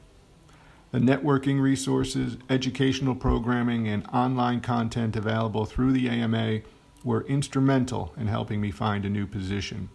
The 0.92 1.00
networking 1.00 1.60
resources, 1.60 2.38
educational 2.50 3.16
programming, 3.16 3.88
and 3.88 4.08
online 4.14 4.62
content 4.62 5.16
available 5.16 5.66
through 5.66 5.92
the 5.92 6.08
AMA 6.08 6.60
were 7.04 7.26
instrumental 7.26 8.14
in 8.16 8.28
helping 8.28 8.62
me 8.62 8.72
find 8.72 9.06
a 9.06 9.10
new 9.10 9.28
position. 9.28 9.90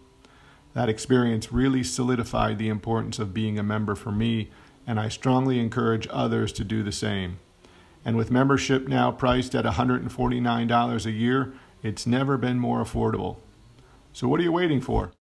That 0.73 0.89
experience 0.89 1.51
really 1.51 1.83
solidified 1.83 2.57
the 2.57 2.69
importance 2.69 3.17
of 3.17 3.33
being 3.33 3.57
a 3.57 3.63
member 3.63 3.95
for 3.95 4.11
me, 4.11 4.49
and 4.85 4.99
I 4.99 5.09
strongly 5.09 5.59
encourage 5.59 6.07
others 6.09 6.51
to 6.53 6.63
do 6.63 6.83
the 6.83 6.91
same. 6.91 7.39
And 8.05 8.17
with 8.17 8.31
membership 8.31 8.87
now 8.87 9.11
priced 9.11 9.55
at 9.55 9.65
$149 9.65 11.05
a 11.05 11.11
year, 11.11 11.53
it's 11.81 12.05
never 12.05 12.37
been 12.37 12.59
more 12.59 12.83
affordable. 12.83 13.37
So, 14.11 14.27
what 14.27 14.39
are 14.39 14.43
you 14.43 14.51
waiting 14.51 14.81
for? 14.81 15.11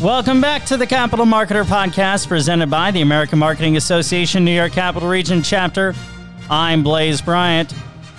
Welcome 0.00 0.40
back 0.40 0.64
to 0.64 0.78
the 0.78 0.86
Capital 0.86 1.26
Marketer 1.26 1.62
Podcast 1.62 2.26
presented 2.26 2.70
by 2.70 2.90
the 2.90 3.02
American 3.02 3.38
Marketing 3.38 3.76
Association 3.76 4.46
New 4.46 4.54
York 4.54 4.72
Capital 4.72 5.06
Region 5.06 5.42
Chapter. 5.42 5.94
I'm 6.48 6.82
Blaze 6.82 7.20
Bryant. 7.20 7.74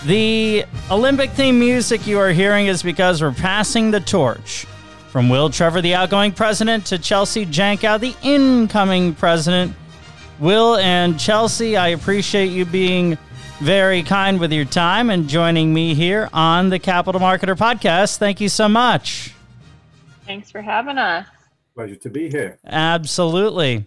The 0.05 0.63
Olympic 0.91 1.31
theme 1.31 1.57
music 1.57 2.05
you 2.05 2.19
are 2.19 2.29
hearing 2.29 2.67
is 2.67 2.83
because 2.83 3.19
we're 3.19 3.31
passing 3.31 3.89
the 3.89 3.99
torch 3.99 4.67
from 5.09 5.27
Will 5.27 5.49
Trevor, 5.49 5.81
the 5.81 5.95
outgoing 5.95 6.33
president, 6.33 6.85
to 6.85 6.99
Chelsie 6.99 7.47
Jankow, 7.47 7.99
the 7.99 8.15
incoming 8.21 9.15
president. 9.15 9.73
Will 10.39 10.75
and 10.75 11.15
Chelsie, 11.15 11.79
I 11.79 11.87
appreciate 11.87 12.51
you 12.51 12.63
being 12.63 13.17
very 13.59 14.03
kind 14.03 14.39
with 14.39 14.53
your 14.53 14.65
time 14.65 15.09
and 15.09 15.27
joining 15.27 15.73
me 15.73 15.95
here 15.95 16.29
on 16.31 16.69
the 16.69 16.77
Capital 16.77 17.19
Marketer 17.19 17.57
Podcast. 17.57 18.17
Thank 18.17 18.39
you 18.39 18.49
so 18.49 18.69
much. 18.69 19.33
Thanks 20.27 20.51
for 20.51 20.61
having 20.61 20.99
us. 20.99 21.25
Pleasure 21.73 21.95
to 21.95 22.09
be 22.09 22.29
here. 22.29 22.59
Absolutely. 22.65 23.85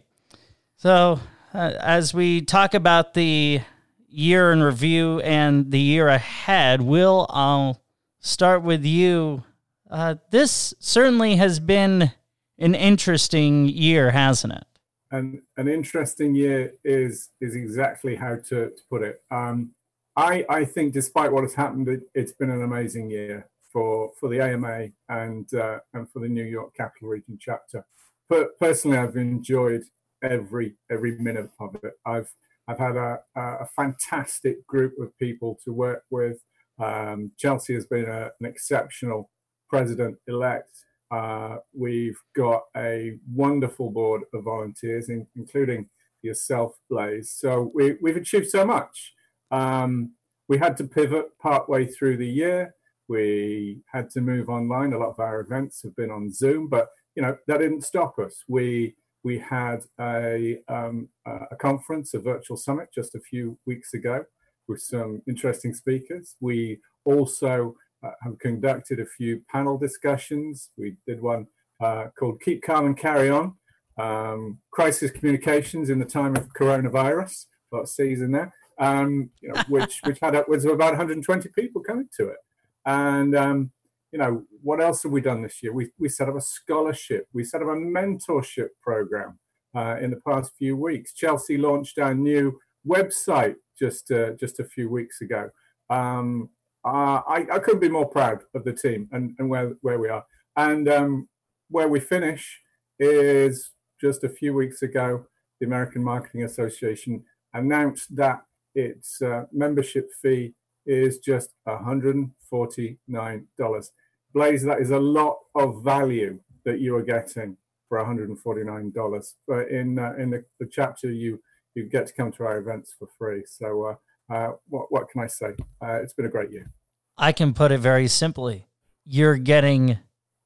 So, 0.76 1.20
uh, 1.52 1.72
as 1.80 2.14
we 2.14 2.40
talk 2.40 2.74
about 2.74 3.14
the 3.14 3.60
year 4.08 4.52
in 4.52 4.62
review 4.62 5.20
and 5.20 5.70
the 5.70 5.80
year 5.80 6.08
ahead, 6.08 6.80
Will, 6.80 7.26
I'll 7.30 7.82
start 8.20 8.62
with 8.62 8.84
you. 8.84 9.44
Uh, 9.90 10.16
this 10.30 10.74
certainly 10.78 11.36
has 11.36 11.60
been 11.60 12.12
an 12.58 12.74
interesting 12.74 13.68
year, 13.68 14.10
hasn't 14.12 14.54
it? 14.54 14.64
And 15.10 15.42
an 15.56 15.68
interesting 15.68 16.34
year 16.34 16.72
is 16.82 17.30
is 17.40 17.54
exactly 17.54 18.16
how 18.16 18.36
to, 18.36 18.70
to 18.70 18.82
put 18.90 19.02
it. 19.02 19.22
Um, 19.30 19.72
I 20.16 20.44
I 20.48 20.64
think, 20.64 20.92
despite 20.92 21.32
what 21.32 21.42
has 21.42 21.54
happened, 21.54 21.88
it, 21.88 22.02
it's 22.14 22.32
been 22.32 22.50
an 22.50 22.62
amazing 22.62 23.10
year 23.10 23.48
for 23.74 24.12
for 24.18 24.30
the 24.30 24.40
AMA 24.40 24.88
and 25.10 25.52
uh, 25.52 25.80
and 25.92 26.10
for 26.10 26.20
the 26.20 26.28
New 26.28 26.44
York 26.44 26.74
Capital 26.74 27.08
Region 27.08 27.36
chapter. 27.38 27.84
But 28.30 28.58
personally, 28.58 28.96
I've 28.96 29.16
enjoyed 29.16 29.82
every 30.22 30.76
every 30.90 31.18
minute 31.18 31.50
of 31.60 31.76
it. 31.82 31.92
I've 32.06 32.32
I've 32.66 32.78
had 32.78 32.96
a, 32.96 33.18
a 33.36 33.66
fantastic 33.76 34.66
group 34.66 34.94
of 34.98 35.16
people 35.18 35.58
to 35.64 35.72
work 35.72 36.04
with. 36.10 36.38
Um, 36.82 37.32
Chelsie 37.42 37.74
has 37.74 37.86
been 37.86 38.06
a, 38.06 38.30
an 38.40 38.46
exceptional 38.46 39.30
president 39.68 40.16
elect. 40.28 40.70
Uh, 41.10 41.58
we've 41.76 42.18
got 42.34 42.62
a 42.76 43.18
wonderful 43.30 43.90
board 43.90 44.22
of 44.32 44.44
volunteers, 44.44 45.10
in, 45.10 45.26
including 45.36 45.90
yourself, 46.22 46.72
Blaze. 46.88 47.30
So 47.36 47.70
we, 47.74 47.96
we've 48.00 48.16
achieved 48.16 48.48
so 48.48 48.64
much. 48.64 49.12
Um, 49.50 50.12
we 50.48 50.58
had 50.58 50.76
to 50.78 50.84
pivot 50.84 51.38
partway 51.38 51.86
through 51.86 52.16
the 52.16 52.28
year. 52.28 52.74
We 53.08 53.80
had 53.92 54.10
to 54.10 54.20
move 54.20 54.48
online. 54.48 54.92
A 54.92 54.98
lot 54.98 55.10
of 55.10 55.20
our 55.20 55.40
events 55.40 55.82
have 55.82 55.94
been 55.96 56.10
on 56.10 56.32
Zoom, 56.32 56.68
but 56.68 56.88
you 57.14 57.22
know 57.22 57.36
that 57.46 57.58
didn't 57.58 57.82
stop 57.82 58.18
us. 58.18 58.42
We 58.48 58.94
we 59.22 59.38
had 59.38 59.84
a 60.00 60.58
um, 60.68 61.08
a 61.26 61.56
conference, 61.56 62.14
a 62.14 62.18
virtual 62.18 62.56
summit, 62.56 62.88
just 62.94 63.14
a 63.14 63.20
few 63.20 63.58
weeks 63.66 63.94
ago 63.94 64.24
with 64.68 64.80
some 64.80 65.22
interesting 65.26 65.74
speakers. 65.74 66.36
We 66.40 66.80
also 67.04 67.76
uh, 68.02 68.10
have 68.22 68.38
conducted 68.38 69.00
a 69.00 69.06
few 69.06 69.42
panel 69.50 69.78
discussions. 69.78 70.70
We 70.76 70.96
did 71.06 71.20
one 71.20 71.46
uh, 71.80 72.06
called 72.18 72.40
"Keep 72.42 72.62
Calm 72.62 72.86
and 72.86 72.96
Carry 72.96 73.30
On." 73.30 73.54
Um, 73.96 74.58
crisis 74.72 75.12
communications 75.12 75.88
in 75.88 76.00
the 76.00 76.04
time 76.04 76.36
of 76.36 76.52
coronavirus. 76.52 77.46
A 77.72 77.76
lot 77.76 77.82
of 77.82 77.88
C's 77.88 78.20
in 78.20 78.32
there. 78.32 78.52
Um, 78.78 79.30
you 79.40 79.50
know, 79.50 79.62
which 79.68 80.00
which 80.04 80.18
had 80.20 80.34
upwards 80.34 80.64
of 80.64 80.72
about 80.72 80.92
120 80.92 81.48
people 81.50 81.80
coming 81.80 82.08
to 82.16 82.28
it. 82.28 82.38
And 82.86 83.34
um, 83.36 83.70
you 84.12 84.18
know, 84.18 84.44
what 84.62 84.80
else 84.80 85.02
have 85.02 85.12
we 85.12 85.20
done 85.20 85.42
this 85.42 85.62
year? 85.62 85.72
We 85.72 85.90
we 85.98 86.08
set 86.08 86.28
up 86.28 86.36
a 86.36 86.40
scholarship. 86.40 87.26
We 87.32 87.44
set 87.44 87.62
up 87.62 87.68
a 87.68 87.72
mentorship 87.72 88.68
program 88.82 89.38
uh, 89.74 89.96
in 90.00 90.10
the 90.10 90.20
past 90.26 90.52
few 90.58 90.76
weeks. 90.76 91.12
Chelsie 91.12 91.60
launched 91.60 91.98
our 91.98 92.14
new 92.14 92.58
website 92.86 93.56
just 93.78 94.10
uh, 94.10 94.32
just 94.32 94.60
a 94.60 94.64
few 94.64 94.88
weeks 94.88 95.20
ago. 95.20 95.50
Um, 95.90 96.50
uh, 96.84 97.20
I, 97.26 97.46
I 97.50 97.58
couldn't 97.58 97.80
be 97.80 97.88
more 97.88 98.08
proud 98.08 98.42
of 98.54 98.64
the 98.64 98.72
team 98.72 99.08
and, 99.12 99.34
and 99.38 99.48
where 99.48 99.72
where 99.80 99.98
we 99.98 100.08
are. 100.08 100.24
And 100.56 100.88
um, 100.88 101.28
where 101.70 101.88
we 101.88 102.00
finish 102.00 102.60
is 102.98 103.72
just 104.00 104.24
a 104.24 104.28
few 104.28 104.54
weeks 104.54 104.82
ago. 104.82 105.26
The 105.60 105.66
American 105.66 106.02
Marketing 106.02 106.44
Association 106.44 107.24
announced 107.54 108.14
that 108.16 108.42
its 108.74 109.22
uh, 109.22 109.44
membership 109.52 110.08
fee 110.20 110.54
is 110.86 111.18
just 111.18 111.50
$149. 111.68 113.90
Blaze, 114.34 114.64
that 114.64 114.80
is 114.80 114.90
a 114.90 114.98
lot 114.98 115.38
of 115.54 115.84
value 115.84 116.40
that 116.64 116.80
you 116.80 116.96
are 116.96 117.02
getting 117.02 117.56
for 117.88 117.98
$149. 117.98 119.34
But 119.46 119.68
in 119.68 119.98
uh, 119.98 120.14
in 120.18 120.30
the, 120.30 120.44
the, 120.58 120.66
chapter, 120.66 121.10
you 121.10 121.40
you 121.74 121.84
get 121.84 122.06
to 122.06 122.12
come 122.12 122.32
to 122.32 122.44
our 122.44 122.58
events 122.58 122.94
for 122.98 123.08
free. 123.18 123.44
So 123.46 123.98
uh, 124.30 124.32
uh, 124.32 124.52
what 124.68 124.86
what 124.90 125.08
can 125.08 125.22
I 125.22 125.26
say? 125.26 125.54
Uh, 125.82 126.00
it's 126.02 126.12
been 126.12 126.26
a 126.26 126.30
great 126.30 126.50
year. 126.50 126.70
I 127.16 127.32
can 127.32 127.54
put 127.54 127.70
it 127.70 127.78
very 127.78 128.08
simply. 128.08 128.66
You're 129.04 129.36
getting, 129.36 129.98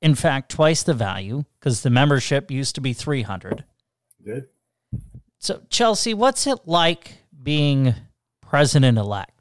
in 0.03 0.15
fact, 0.15 0.51
twice 0.51 0.83
the 0.83 0.95
value 0.95 1.45
because 1.59 1.83
the 1.83 1.91
membership 1.91 2.51
used 2.51 2.75
to 2.75 2.81
be 2.81 2.93
300. 2.93 3.65
Did. 4.23 4.49
So 5.39 5.63
Chelsie, 5.71 6.15
what's 6.15 6.47
it 6.47 6.59
like 6.67 7.19
being 7.43 7.95
president 8.43 8.99
elect? 8.99 9.38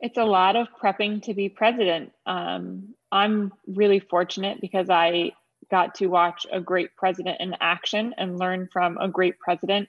It's 0.00 0.18
a 0.18 0.24
lot 0.24 0.56
of 0.56 0.68
prepping 0.80 1.22
to 1.24 1.34
be 1.34 1.48
president. 1.48 2.12
Um, 2.26 2.94
I'm 3.10 3.52
really 3.66 4.00
fortunate 4.00 4.60
because 4.60 4.88
I 4.90 5.32
got 5.70 5.96
to 5.96 6.06
watch 6.06 6.46
a 6.50 6.60
great 6.60 6.96
president 6.96 7.40
in 7.40 7.54
action 7.60 8.14
and 8.16 8.38
learn 8.38 8.68
from 8.72 8.96
a 8.98 9.08
great 9.08 9.38
president. 9.38 9.88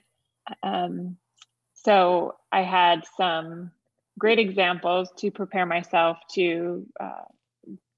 Um, 0.62 1.16
so 1.74 2.36
I 2.52 2.62
had 2.62 3.04
some 3.16 3.70
great 4.18 4.38
examples 4.38 5.10
to 5.18 5.30
prepare 5.30 5.64
myself 5.64 6.18
to 6.34 6.86
uh, 6.98 7.24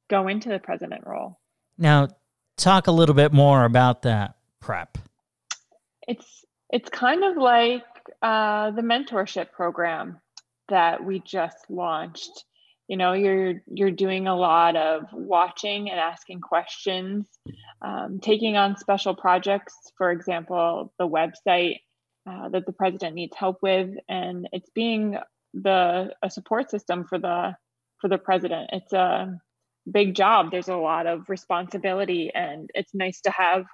go 0.09 0.29
into 0.29 0.51
the 0.51 0.59
president 0.59 1.07
role. 1.07 1.38
Now, 1.79 2.09
talk 2.57 2.87
a 2.87 2.92
little 2.92 3.14
bit 3.14 3.33
more 3.33 3.64
about 3.64 4.03
that 4.03 4.37
prep. 4.61 4.98
It's 6.07 6.44
it's 6.70 6.88
kind 6.88 7.25
of 7.25 7.37
like 7.37 7.85
uh, 8.22 8.70
the 8.70 8.83
mentorship 8.83 9.53
program 9.53 10.20
that 10.68 11.05
we 11.05 11.20
just 11.20 11.59
launched. 11.68 12.44
You 12.88 12.96
know, 12.96 13.12
you're 13.12 13.62
you're 13.66 13.90
doing 13.90 14.27
a 14.27 14.37
lot 14.37 14.77
of 14.77 15.05
watching 15.12 15.90
and 15.90 15.98
asking 15.98 16.40
questions, 16.40 17.27
um, 17.81 18.18
taking 18.20 18.57
on 18.57 18.77
special 18.77 19.14
projects. 19.14 19.75
For 19.96 20.11
example, 20.11 20.92
the 20.98 21.09
website 21.09 21.79
uh, 22.29 22.48
that 22.51 22.66
the 22.66 22.72
president 22.72 23.14
needs 23.14 23.37
help 23.37 23.59
with, 23.62 23.90
and 24.09 24.48
it's 24.53 24.70
being 24.75 25.16
the 25.55 26.12
a 26.22 26.31
support 26.31 26.70
system 26.70 27.05
for 27.05 27.18
the 27.18 27.55
for 28.01 28.09
the 28.09 28.18
president. 28.18 28.70
It's 28.72 28.92
a 28.92 29.40
big 29.90 30.14
job. 30.14 30.51
There's 30.51 30.68
a 30.68 30.77
lot 30.77 31.07
of 31.07 31.29
responsibility, 31.29 32.31
and 32.35 32.68
it's 32.75 32.94
nice 32.94 33.20
to 33.22 33.31
have 33.31 33.64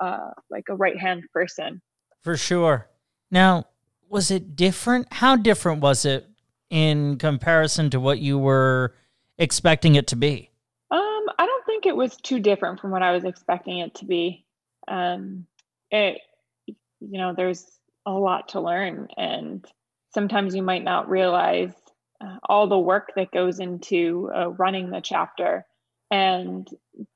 uh, 0.00 0.30
like 0.50 0.64
a 0.68 0.76
right 0.76 0.98
hand 0.98 1.24
person. 1.32 1.82
For 2.22 2.36
sure. 2.36 2.88
Now, 3.30 3.66
was 4.08 4.30
it 4.30 4.56
different? 4.56 5.12
How 5.12 5.36
different 5.36 5.80
was 5.80 6.04
it 6.04 6.26
in 6.70 7.16
comparison 7.18 7.90
to 7.90 8.00
what 8.00 8.18
you 8.18 8.38
were 8.38 8.94
expecting 9.38 9.94
it 9.94 10.08
to 10.08 10.16
be? 10.16 10.50
Um, 10.90 11.26
I 11.38 11.46
don't 11.46 11.66
think 11.66 11.86
it 11.86 11.96
was 11.96 12.16
too 12.16 12.40
different 12.40 12.80
from 12.80 12.90
what 12.90 13.02
I 13.02 13.12
was 13.12 13.24
expecting 13.24 13.78
it 13.78 13.94
to 13.96 14.04
be. 14.04 14.44
Um, 14.86 15.46
it, 15.90 16.20
you 16.66 16.76
know, 17.00 17.34
there's 17.34 17.66
a 18.06 18.12
lot 18.12 18.50
to 18.50 18.60
learn, 18.60 19.08
and 19.16 19.64
sometimes 20.14 20.54
you 20.54 20.62
might 20.62 20.84
not 20.84 21.08
realize 21.08 21.72
uh, 22.20 22.38
all 22.48 22.66
the 22.66 22.78
work 22.78 23.12
that 23.16 23.30
goes 23.30 23.60
into 23.60 24.30
uh, 24.34 24.48
running 24.50 24.90
the 24.90 25.00
chapter. 25.00 25.64
And 26.10 26.66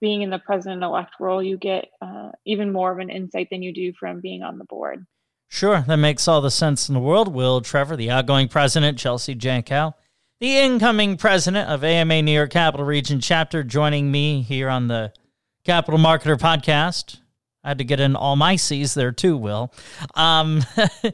being 0.00 0.20
in 0.20 0.28
the 0.28 0.38
president 0.38 0.82
elect 0.82 1.14
role, 1.18 1.42
you 1.42 1.56
get 1.56 1.88
uh, 2.02 2.32
even 2.44 2.72
more 2.72 2.92
of 2.92 2.98
an 2.98 3.08
insight 3.08 3.48
than 3.50 3.62
you 3.62 3.72
do 3.72 3.94
from 3.94 4.20
being 4.20 4.42
on 4.42 4.58
the 4.58 4.66
board. 4.66 5.06
Sure, 5.54 5.82
that 5.86 5.98
makes 5.98 6.26
all 6.26 6.40
the 6.40 6.50
sense 6.50 6.88
in 6.88 6.94
the 6.94 6.98
world. 6.98 7.28
Will 7.28 7.60
Trevor, 7.60 7.94
the 7.94 8.10
outgoing 8.10 8.48
president, 8.48 8.96
Chelsie 8.96 9.38
Jankow, 9.38 9.92
the 10.40 10.56
incoming 10.56 11.18
president 11.18 11.68
of 11.68 11.84
AMA 11.84 12.22
New 12.22 12.32
York 12.32 12.50
Capital 12.50 12.86
Region 12.86 13.20
chapter, 13.20 13.62
joining 13.62 14.10
me 14.10 14.40
here 14.40 14.70
on 14.70 14.88
the 14.88 15.12
Capital 15.62 16.00
Marketer 16.00 16.38
podcast. 16.38 17.18
I 17.62 17.68
had 17.68 17.78
to 17.78 17.84
get 17.84 18.00
in 18.00 18.16
all 18.16 18.34
my 18.34 18.56
C's 18.56 18.94
there 18.94 19.12
too, 19.12 19.36
Will. 19.36 19.74
Um, 20.14 20.64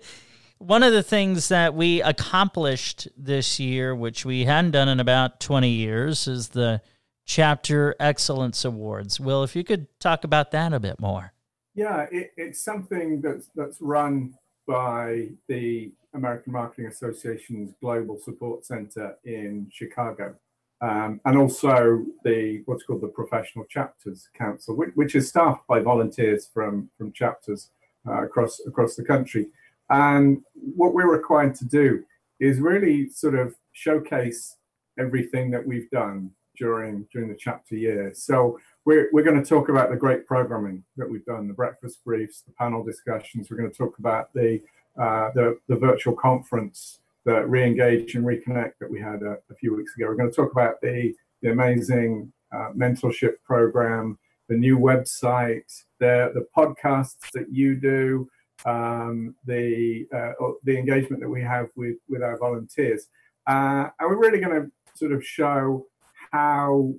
one 0.59 0.85
of 0.85 0.93
the 0.93 1.03
things 1.03 1.49
that 1.49 1.75
we 1.75 2.01
accomplished 2.01 3.09
this 3.17 3.59
year, 3.59 3.93
which 3.93 4.25
we 4.25 4.45
hadn't 4.45 4.71
done 4.71 4.89
in 4.89 5.01
about 5.01 5.41
20 5.41 5.69
years, 5.69 6.29
is 6.29 6.51
the 6.51 6.81
Chapter 7.25 7.97
Excellence 7.99 8.65
Awards. 8.65 9.19
Will, 9.19 9.43
if 9.43 9.57
you 9.57 9.65
could 9.65 9.89
talk 9.99 10.23
about 10.23 10.53
that 10.53 10.73
a 10.73 10.79
bit 10.79 11.01
more. 11.01 11.33
Yeah, 11.79 12.07
it, 12.11 12.33
it's 12.37 12.61
something 12.61 13.21
that's 13.21 13.51
that's 13.55 13.81
run 13.81 14.35
by 14.67 15.29
the 15.47 15.93
American 16.13 16.53
Marketing 16.53 16.87
Association's 16.87 17.73
Global 17.81 18.19
Support 18.19 18.67
Center 18.67 19.17
in 19.25 19.69
Chicago, 19.73 20.35
um, 20.81 21.21
and 21.25 21.39
also 21.39 22.05
the 22.25 22.63
what's 22.67 22.83
called 22.83 23.03
the 23.03 23.07
Professional 23.07 23.65
Chapters 23.67 24.29
Council, 24.37 24.75
which, 24.75 24.91
which 24.97 25.15
is 25.15 25.29
staffed 25.29 25.69
by 25.69 25.79
volunteers 25.79 26.51
from 26.53 26.91
from 26.99 27.13
chapters 27.13 27.71
uh, 28.09 28.25
across 28.25 28.59
across 28.67 28.97
the 28.97 29.05
country. 29.05 29.47
And 29.89 30.43
what 30.55 30.95
we're 30.95 31.09
required 31.09 31.55
to 31.61 31.65
do 31.65 32.03
is 32.41 32.59
really 32.59 33.09
sort 33.09 33.37
of 33.37 33.55
showcase 33.71 34.57
everything 34.99 35.53
that 35.53 35.65
we've 35.65 35.91
done 35.91 36.33
during 36.57 37.07
during 37.13 37.29
the 37.29 37.37
chapter 37.39 37.77
year. 37.77 38.11
So 38.15 38.59
we're, 38.89 39.11
we're 39.13 39.23
going 39.23 39.41
to 39.41 39.47
talk 39.47 39.69
about 39.69 39.91
the 39.91 39.97
great 39.97 40.27
programming 40.27 40.83
that 40.97 41.07
we've 41.07 41.27
done, 41.27 41.47
the 41.47 41.53
breakfast 41.53 42.03
briefs, 42.07 42.41
the 42.41 42.53
panel 42.53 42.83
discussions. 42.83 43.51
We're 43.51 43.59
going 43.59 43.71
to 43.71 43.77
talk 43.77 43.99
about 43.99 44.33
the 44.33 44.63
uh, 44.99 45.31
the, 45.35 45.59
the 45.69 45.77
virtual 45.77 46.17
conference, 46.17 47.01
the 47.27 47.45
re-engage 47.47 48.15
and 48.15 48.25
reconnect 48.25 48.73
that 48.81 48.91
we 48.91 48.99
had 48.99 49.23
a, 49.23 49.37
a, 49.51 49.55
few 49.61 49.77
weeks 49.77 49.95
ago. 49.95 50.07
We're 50.07 50.17
going 50.17 50.31
to 50.31 50.35
talk 50.35 50.53
about 50.53 50.81
the, 50.81 51.15
the 51.43 51.51
amazing 51.53 52.33
uh, 52.51 52.71
mentorship 52.75 53.35
program, 53.45 54.19
the 54.49 54.57
new 54.57 54.79
website, 54.79 55.71
the, 56.01 56.33
the 56.35 56.47
podcasts 56.57 57.31
that 57.35 57.53
you 57.53 57.77
do, 57.77 58.29
um, 58.65 59.37
the, 59.45 60.09
uh, 60.13 60.33
the 60.65 60.79
engagement 60.79 61.21
that 61.21 61.29
we 61.29 61.43
have 61.43 61.69
with, 61.77 61.99
with 62.09 62.23
our 62.23 62.39
volunteers. 62.39 63.07
Uh, 63.47 63.91
and 64.01 64.09
we're 64.09 64.17
really 64.17 64.41
going 64.41 64.63
to 64.63 64.99
sort 64.99 65.13
of 65.13 65.25
show 65.25 65.87
how 66.33 66.93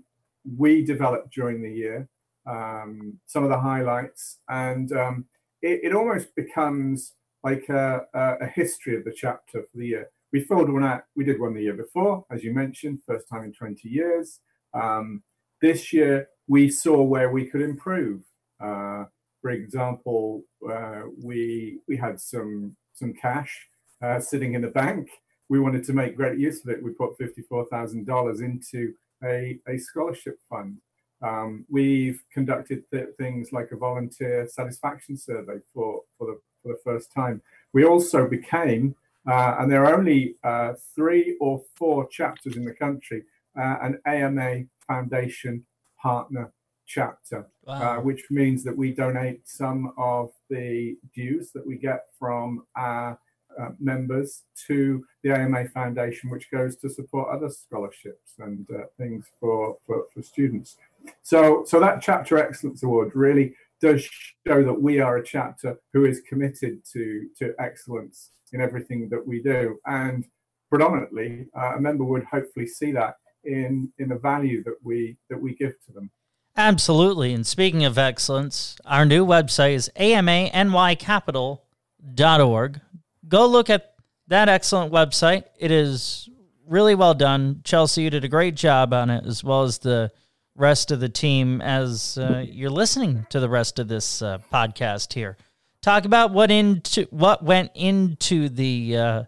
we 0.58 0.84
developed 0.84 1.34
during 1.34 1.62
the 1.62 1.72
year, 1.72 2.08
um, 2.46 3.20
some 3.26 3.44
of 3.44 3.50
the 3.50 3.60
highlights, 3.60 4.40
and 4.50 4.92
um, 4.94 5.26
it, 5.62 5.82
it, 5.84 5.96
almost 5.96 6.34
becomes 6.36 7.14
like 7.44 7.68
a, 7.70 8.02
a, 8.14 8.48
history 8.48 8.96
of 8.98 9.04
the 9.04 9.14
chapter 9.14 9.62
for 9.62 9.78
the 9.78 9.88
year. 9.88 10.10
We 10.32 10.42
filled 10.42 10.72
one 10.72 10.84
out, 10.84 11.04
we 11.16 11.26
did 11.26 11.40
one 11.40 11.54
the 11.54 11.62
year 11.62 11.74
before, 11.74 12.26
as 12.32 12.44
you 12.44 12.54
mentioned, 12.54 13.00
first 13.06 13.28
time 13.28 13.44
in 13.44 13.54
20 13.54 13.88
years. 13.90 14.40
Um, 14.74 15.24
this 15.62 15.92
year, 15.92 16.30
we 16.48 16.70
saw 16.70 17.02
where 17.02 17.32
we 17.32 17.46
could 17.46 17.62
improve. 17.62 18.22
Uh, 18.60 19.06
for 19.42 19.52
example, 19.52 20.44
uh, 20.70 21.04
we 21.22 21.80
we 21.88 21.96
had 21.96 22.20
some 22.20 22.76
some 22.94 23.14
cash 23.14 23.68
uh, 24.04 24.20
sitting 24.20 24.54
in 24.54 24.62
the 24.62 24.68
bank. 24.68 25.10
We 25.50 25.60
wanted 25.60 25.84
to 25.86 25.94
make 25.94 26.16
great 26.16 26.38
use 26.38 26.64
of 26.64 26.70
it. 26.70 26.84
We 26.84 26.92
put 26.92 27.18
fifty 27.18 27.42
four 27.44 27.66
thousand 27.72 28.06
dollars 28.06 28.42
into 28.42 28.94
a, 29.24 29.60
a 29.68 29.78
scholarship 29.78 30.38
fund. 30.50 30.78
Um, 31.22 31.66
we've 31.70 32.24
conducted 32.34 32.84
th- 32.92 33.10
things 33.18 33.52
like 33.52 33.72
a 33.72 33.78
volunteer 33.78 34.48
satisfaction 34.48 35.18
survey 35.18 35.58
for, 35.74 36.02
for, 36.18 36.28
the, 36.28 36.40
for 36.64 36.74
the 36.74 36.80
first 36.84 37.12
time. 37.12 37.42
We 37.74 37.86
also 37.86 38.28
became, 38.28 38.96
uh, 39.30 39.56
and 39.60 39.72
there 39.72 39.86
are 39.86 39.98
only 39.98 40.36
uh, 40.44 40.74
three 40.96 41.38
or 41.42 41.62
four 41.76 42.08
chapters 42.08 42.56
in 42.56 42.64
the 42.64 42.74
country, 42.74 43.24
uh, 43.60 43.78
an 43.82 44.00
AMA 44.06 44.64
Foundation 44.88 45.66
partner 46.02 46.54
chapter, 46.88 47.48
uh, 47.68 47.80
wow. 47.80 48.02
which 48.02 48.24
means 48.32 48.64
that 48.64 48.76
we 48.76 48.92
donate 48.92 49.48
some 49.48 49.94
of 49.98 50.32
the 50.50 50.96
dues 51.14 51.52
that 51.52 51.66
we 51.66 51.78
get 51.78 52.06
from 52.18 52.66
our 52.76 53.20
uh, 53.60 53.70
members 53.80 54.44
to 54.68 55.04
the 55.24 55.32
AMA 55.32 55.70
Foundation, 55.70 56.30
which 56.30 56.52
goes 56.52 56.76
to 56.78 56.90
support 56.90 57.30
other 57.30 57.50
scholarships 57.50 58.34
and 58.40 58.68
uh, 58.72 58.84
things 58.98 59.26
for, 59.40 59.78
for, 59.86 60.06
for 60.14 60.22
students. 60.22 60.78
So, 61.22 61.64
so 61.66 61.80
that 61.80 62.02
Chapter 62.02 62.38
Excellence 62.38 62.84
Award 62.84 63.12
really 63.16 63.56
does 63.82 64.08
show 64.48 64.64
that 64.64 64.82
we 64.82 65.00
are 65.00 65.18
a 65.18 65.26
chapter 65.26 65.80
who 65.94 66.06
is 66.06 66.22
committed 66.22 66.84
to, 66.94 67.28
to 67.40 67.54
excellence 67.60 68.32
in 68.52 68.62
everything 68.62 69.10
that 69.10 69.26
we 69.26 69.42
do. 69.42 69.80
And 69.86 70.26
predominantly, 70.70 71.48
uh, 71.58 71.78
a 71.78 71.82
member 71.82 72.04
would 72.04 72.26
hopefully 72.26 72.68
see 72.68 72.92
that 72.92 73.16
in, 73.44 73.92
in 73.98 74.10
the 74.10 74.18
value 74.18 74.64
that 74.64 74.76
we, 74.84 75.18
that 75.30 75.42
we 75.42 75.56
give 75.56 75.74
to 75.86 75.94
them. 75.94 76.12
Absolutely. 76.58 77.34
And 77.34 77.48
speaking 77.48 77.86
of 77.86 77.98
excellence, 77.98 78.76
our 78.86 79.06
new 79.06 79.26
website 79.26 79.76
is 79.76 79.90
amanycapital.org 79.98 82.82
go 83.30 83.48
look 83.48 83.70
at 83.70 83.94
that 84.28 84.50
excellent 84.50 84.92
website. 84.92 85.46
It 85.58 85.72
is 85.72 86.28
really 86.68 86.96
well 86.96 87.14
done. 87.14 87.62
Chelsie, 87.64 88.04
you 88.04 88.10
did 88.10 88.26
a 88.26 88.30
great 88.30 88.56
job 88.56 88.94
on 88.94 89.10
it, 89.10 89.26
as 89.26 89.44
well 89.44 89.64
as 89.64 89.78
the 89.80 90.12
rest 90.56 90.92
of 90.92 91.00
the 91.00 91.10
team. 91.10 91.62
As 91.62 92.18
uh, 92.18 92.44
you're 92.48 92.70
listening 92.70 93.26
to 93.30 93.40
the 93.40 93.50
rest 93.50 93.80
of 93.80 93.88
this 93.88 94.22
uh, 94.22 94.40
podcast 94.52 95.14
here, 95.14 95.38
talk 95.82 96.06
about 96.06 96.32
what 96.32 96.52
into 96.52 97.08
what 97.12 97.44
went 97.44 97.72
into 97.76 98.50
the 98.50 98.98
uh, 98.98 99.24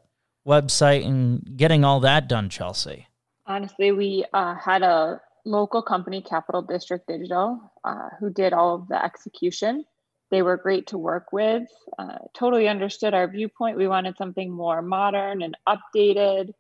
website 0.48 1.06
and 1.06 1.58
getting 1.58 1.84
all 1.84 2.00
that 2.02 2.28
done, 2.28 2.50
Chelsie. 2.50 3.06
Honestly, 3.46 3.92
we 3.92 4.26
uh, 4.34 4.56
had 4.56 4.82
a 4.82 5.20
local 5.46 5.82
company, 5.82 6.22
Capital 6.22 6.62
District 6.62 7.08
Digital, 7.08 7.60
uh, 7.84 8.10
who 8.20 8.30
did 8.30 8.54
all 8.54 8.76
of 8.76 8.88
the 8.88 9.04
execution. 9.04 9.84
They 10.32 10.41
were 10.41 10.58
great 10.58 10.88
to 10.88 10.98
work 10.98 11.34
with, 11.34 11.67
uh, 12.00 12.20
totally 12.34 12.70
understood 12.70 13.13
our 13.13 13.28
viewpoint. 13.28 13.78
We 13.78 13.88
wanted 13.88 14.17
something 14.17 14.50
more 14.50 14.82
modern 14.82 15.41
and 15.41 15.58
updated. 15.67 16.54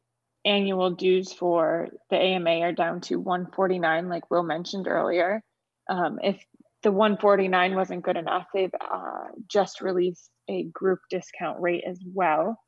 annual 0.44 0.90
dues 0.90 1.32
for 1.32 1.88
the 2.10 2.16
AMA 2.16 2.60
are 2.60 2.72
down 2.72 3.00
to 3.02 3.16
149, 3.16 4.10
like 4.10 4.30
Will 4.30 4.42
mentioned 4.42 4.86
earlier. 4.86 5.42
Um, 5.88 6.18
if 6.22 6.38
the 6.82 6.92
149 6.92 7.74
wasn't 7.74 8.04
good 8.04 8.18
enough, 8.18 8.44
they've 8.52 8.74
uh, 8.74 9.28
just 9.50 9.80
released 9.80 10.28
a 10.50 10.64
group 10.64 10.98
discount 11.08 11.58
rate 11.62 11.84
as 11.88 11.98
well, 12.12 12.58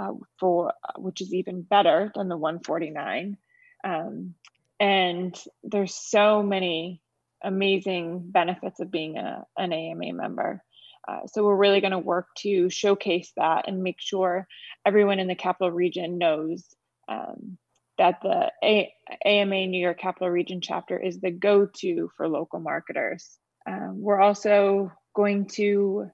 uh, 0.00 0.12
for 0.38 0.72
which 0.96 1.20
is 1.20 1.34
even 1.34 1.62
better 1.62 2.10
than 2.14 2.28
the 2.28 2.36
149. 2.36 3.36
Um, 3.84 4.34
and 4.78 5.38
there's 5.62 5.94
so 5.94 6.42
many 6.42 7.02
amazing 7.42 8.30
benefits 8.30 8.80
of 8.80 8.90
being 8.90 9.18
a, 9.18 9.44
an 9.58 9.72
AMA 9.72 10.12
member. 10.12 10.62
Uh, 11.06 11.26
so 11.26 11.44
we're 11.44 11.56
really 11.56 11.80
going 11.80 11.92
to 11.92 11.98
work 11.98 12.28
to 12.38 12.70
showcase 12.70 13.32
that 13.36 13.66
and 13.66 13.82
make 13.82 13.96
sure 13.98 14.46
everyone 14.86 15.18
in 15.18 15.28
the 15.28 15.34
capital 15.34 15.70
region 15.70 16.18
knows 16.18 16.64
um, 17.08 17.58
that 17.98 18.20
the 18.22 18.50
a- 18.62 18.92
AMA 19.24 19.66
New 19.66 19.80
York 19.80 19.98
Capital 19.98 20.30
Region 20.30 20.60
chapter 20.60 20.98
is 20.98 21.20
the 21.20 21.30
go-to 21.30 22.10
for 22.16 22.28
local 22.28 22.60
marketers. 22.60 23.38
Um, 23.66 24.00
we're 24.00 24.20
also 24.20 24.92
going 25.14 25.46
to 25.54 26.10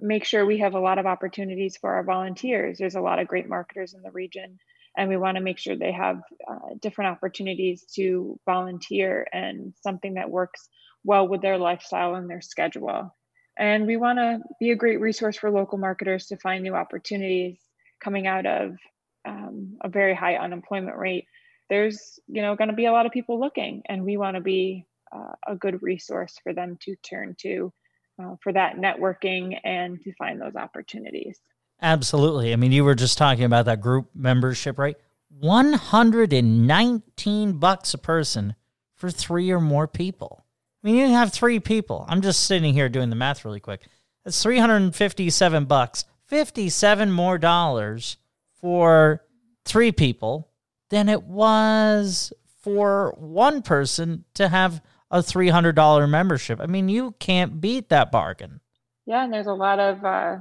make 0.00 0.24
sure 0.24 0.44
we 0.44 0.58
have 0.58 0.74
a 0.74 0.80
lot 0.80 0.98
of 0.98 1.06
opportunities 1.06 1.76
for 1.76 1.94
our 1.94 2.02
volunteers. 2.02 2.78
There's 2.78 2.94
a 2.94 3.00
lot 3.00 3.18
of 3.18 3.28
great 3.28 3.48
marketers 3.48 3.94
in 3.94 4.02
the 4.02 4.10
region, 4.10 4.58
and 4.96 5.08
we 5.08 5.16
want 5.16 5.36
to 5.36 5.42
make 5.42 5.58
sure 5.58 5.76
they 5.76 5.92
have 5.92 6.20
uh, 6.48 6.74
different 6.80 7.10
opportunities 7.10 7.84
to 7.94 8.38
volunteer 8.46 9.26
and 9.32 9.74
something 9.82 10.14
that 10.14 10.30
works 10.30 10.68
well 11.04 11.26
with 11.26 11.40
their 11.40 11.58
lifestyle 11.58 12.14
and 12.14 12.28
their 12.28 12.40
schedule. 12.40 13.14
And 13.58 13.86
we 13.86 13.96
want 13.96 14.18
to 14.18 14.40
be 14.60 14.70
a 14.70 14.76
great 14.76 15.00
resource 15.00 15.36
for 15.36 15.50
local 15.50 15.78
marketers 15.78 16.26
to 16.26 16.36
find 16.36 16.62
new 16.62 16.74
opportunities 16.74 17.58
coming 18.02 18.26
out 18.26 18.44
of 18.44 18.76
um, 19.26 19.78
a 19.82 19.88
very 19.88 20.14
high 20.14 20.36
unemployment 20.36 20.96
rate. 20.96 21.26
There's, 21.70 22.20
you 22.28 22.42
know, 22.42 22.54
going 22.54 22.68
to 22.68 22.76
be 22.76 22.86
a 22.86 22.92
lot 22.92 23.06
of 23.06 23.12
people 23.12 23.40
looking, 23.40 23.82
and 23.88 24.04
we 24.04 24.16
want 24.16 24.36
to 24.36 24.42
be 24.42 24.86
uh, 25.10 25.32
a 25.46 25.56
good 25.56 25.82
resource 25.82 26.38
for 26.42 26.52
them 26.52 26.76
to 26.82 26.96
turn 26.96 27.34
to 27.40 27.72
uh, 28.22 28.36
for 28.42 28.52
that 28.52 28.76
networking 28.76 29.58
and 29.64 30.02
to 30.02 30.12
find 30.14 30.40
those 30.40 30.56
opportunities. 30.56 31.40
Absolutely. 31.82 32.52
I 32.52 32.56
mean, 32.56 32.72
you 32.72 32.84
were 32.84 32.94
just 32.94 33.18
talking 33.18 33.44
about 33.44 33.66
that 33.66 33.80
group 33.80 34.08
membership, 34.14 34.78
right? 34.78 34.96
119 35.38 37.52
bucks 37.58 37.94
a 37.94 37.98
person 37.98 38.54
for 38.94 39.10
three 39.10 39.50
or 39.50 39.60
more 39.60 39.86
people. 39.86 40.46
I 40.82 40.86
mean, 40.86 40.96
you 40.96 41.08
have 41.08 41.32
three 41.32 41.60
people. 41.60 42.06
I'm 42.08 42.22
just 42.22 42.44
sitting 42.44 42.72
here 42.72 42.88
doing 42.88 43.10
the 43.10 43.16
math 43.16 43.44
really 43.44 43.60
quick. 43.60 43.82
That's 44.24 44.42
357 44.42 45.66
bucks, 45.66 46.06
57 46.24 47.12
more 47.12 47.36
dollars 47.38 48.16
for 48.60 49.22
three 49.64 49.92
people 49.92 50.48
than 50.90 51.08
it 51.08 51.22
was 51.24 52.32
for 52.62 53.14
one 53.18 53.62
person 53.62 54.24
to 54.34 54.48
have 54.48 54.80
a 55.10 55.18
$300 55.18 56.08
membership. 56.08 56.60
I 56.60 56.66
mean, 56.66 56.88
you 56.88 57.14
can't 57.18 57.60
beat 57.60 57.88
that 57.90 58.10
bargain. 58.10 58.60
Yeah, 59.06 59.24
and 59.24 59.32
there's 59.32 59.46
a 59.46 59.54
lot 59.54 59.78
of 59.78 60.04
uh, 60.04 60.38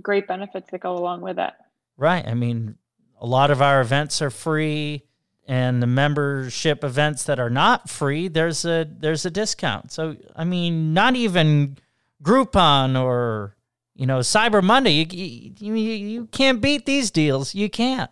great 0.00 0.26
benefits 0.26 0.70
that 0.70 0.80
go 0.80 0.92
along 0.92 1.22
with 1.22 1.38
it. 1.38 1.52
Right. 1.96 2.26
I 2.26 2.34
mean, 2.34 2.76
a 3.20 3.26
lot 3.26 3.50
of 3.50 3.62
our 3.62 3.80
events 3.80 4.20
are 4.20 4.30
free 4.30 5.04
and 5.46 5.82
the 5.82 5.86
membership 5.86 6.84
events 6.84 7.24
that 7.24 7.40
are 7.40 7.50
not 7.50 7.90
free, 7.90 8.28
there's 8.28 8.64
a 8.64 8.86
there's 8.88 9.26
a 9.26 9.30
discount. 9.30 9.90
So, 9.90 10.16
I 10.36 10.44
mean, 10.44 10.94
not 10.94 11.16
even 11.16 11.78
Groupon 12.22 13.00
or 13.00 13.56
you 13.94 14.06
know, 14.06 14.20
Cyber 14.20 14.62
Monday, 14.62 15.06
you, 15.12 15.52
you, 15.58 15.74
you 15.74 16.26
can't 16.28 16.60
beat 16.60 16.86
these 16.86 17.10
deals. 17.10 17.54
You 17.54 17.68
can't. 17.68 18.10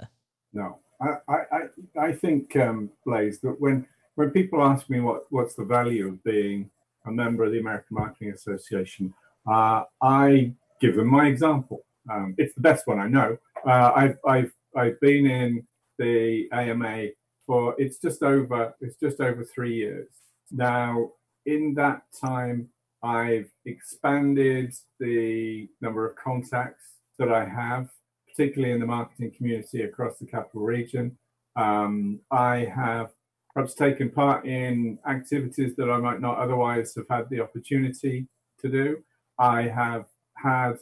No, 0.53 0.79
I, 1.01 1.17
I, 1.29 1.61
I 1.99 2.13
think, 2.13 2.55
um, 2.57 2.91
Blaze, 3.07 3.41
that 3.41 3.57
when 3.59 3.87
when 4.21 4.31
people 4.31 4.63
ask 4.63 4.91
me 4.91 5.01
what, 5.01 5.25
what's 5.31 5.55
the 5.55 5.65
value 5.65 6.09
of 6.09 6.23
being 6.23 6.71
a 7.07 7.11
member 7.11 7.43
of 7.45 7.53
the 7.53 7.59
American 7.59 7.97
Marketing 7.97 8.31
Association, 8.33 9.15
uh, 9.51 9.85
I 10.03 10.53
give 10.79 10.97
them 10.97 11.07
my 11.07 11.27
example. 11.27 11.87
Um, 12.11 12.35
it's 12.37 12.55
the 12.55 12.61
best 12.61 12.87
one 12.87 12.99
I 13.01 13.09
know. 13.09 13.39
Uh, 13.67 13.93
I've, 13.97 14.19
I've, 14.29 14.53
I've 14.77 15.01
been 15.01 15.25
in 15.25 15.67
the 15.99 16.51
AMA 16.53 17.07
for 17.47 17.75
it's 17.79 17.97
just 17.97 18.23
over 18.23 18.75
it's 18.83 18.97
just 18.97 19.21
over 19.21 19.43
three 19.43 19.75
years 19.75 20.11
now. 20.51 21.13
In 21.47 21.73
that 21.75 22.03
time, 22.21 22.69
I've 23.03 23.51
expanded 23.65 24.75
the 24.99 25.67
number 25.81 26.07
of 26.07 26.17
contacts 26.17 26.85
that 27.19 27.33
I 27.33 27.47
have, 27.47 27.89
particularly 28.29 28.75
in 28.75 28.81
the 28.81 28.87
marketing 28.87 29.33
community 29.35 29.83
across 29.83 30.19
the 30.19 30.27
capital 30.27 30.61
region. 30.61 31.17
Um, 31.57 32.21
I 32.31 32.71
have 32.75 33.11
perhaps 33.55 33.75
taken 33.75 34.11
part 34.11 34.47
in 34.47 34.99
activities 35.09 35.75
that 35.77 35.91
I 35.91 35.99
might 35.99 36.21
not 36.21 36.39
otherwise 36.39 36.95
have 36.95 37.09
had 37.11 37.29
the 37.31 37.41
opportunity 37.41 38.27
to 38.61 38.69
do. 38.69 39.03
I 39.39 39.63
have 39.63 40.07
had 40.35 40.75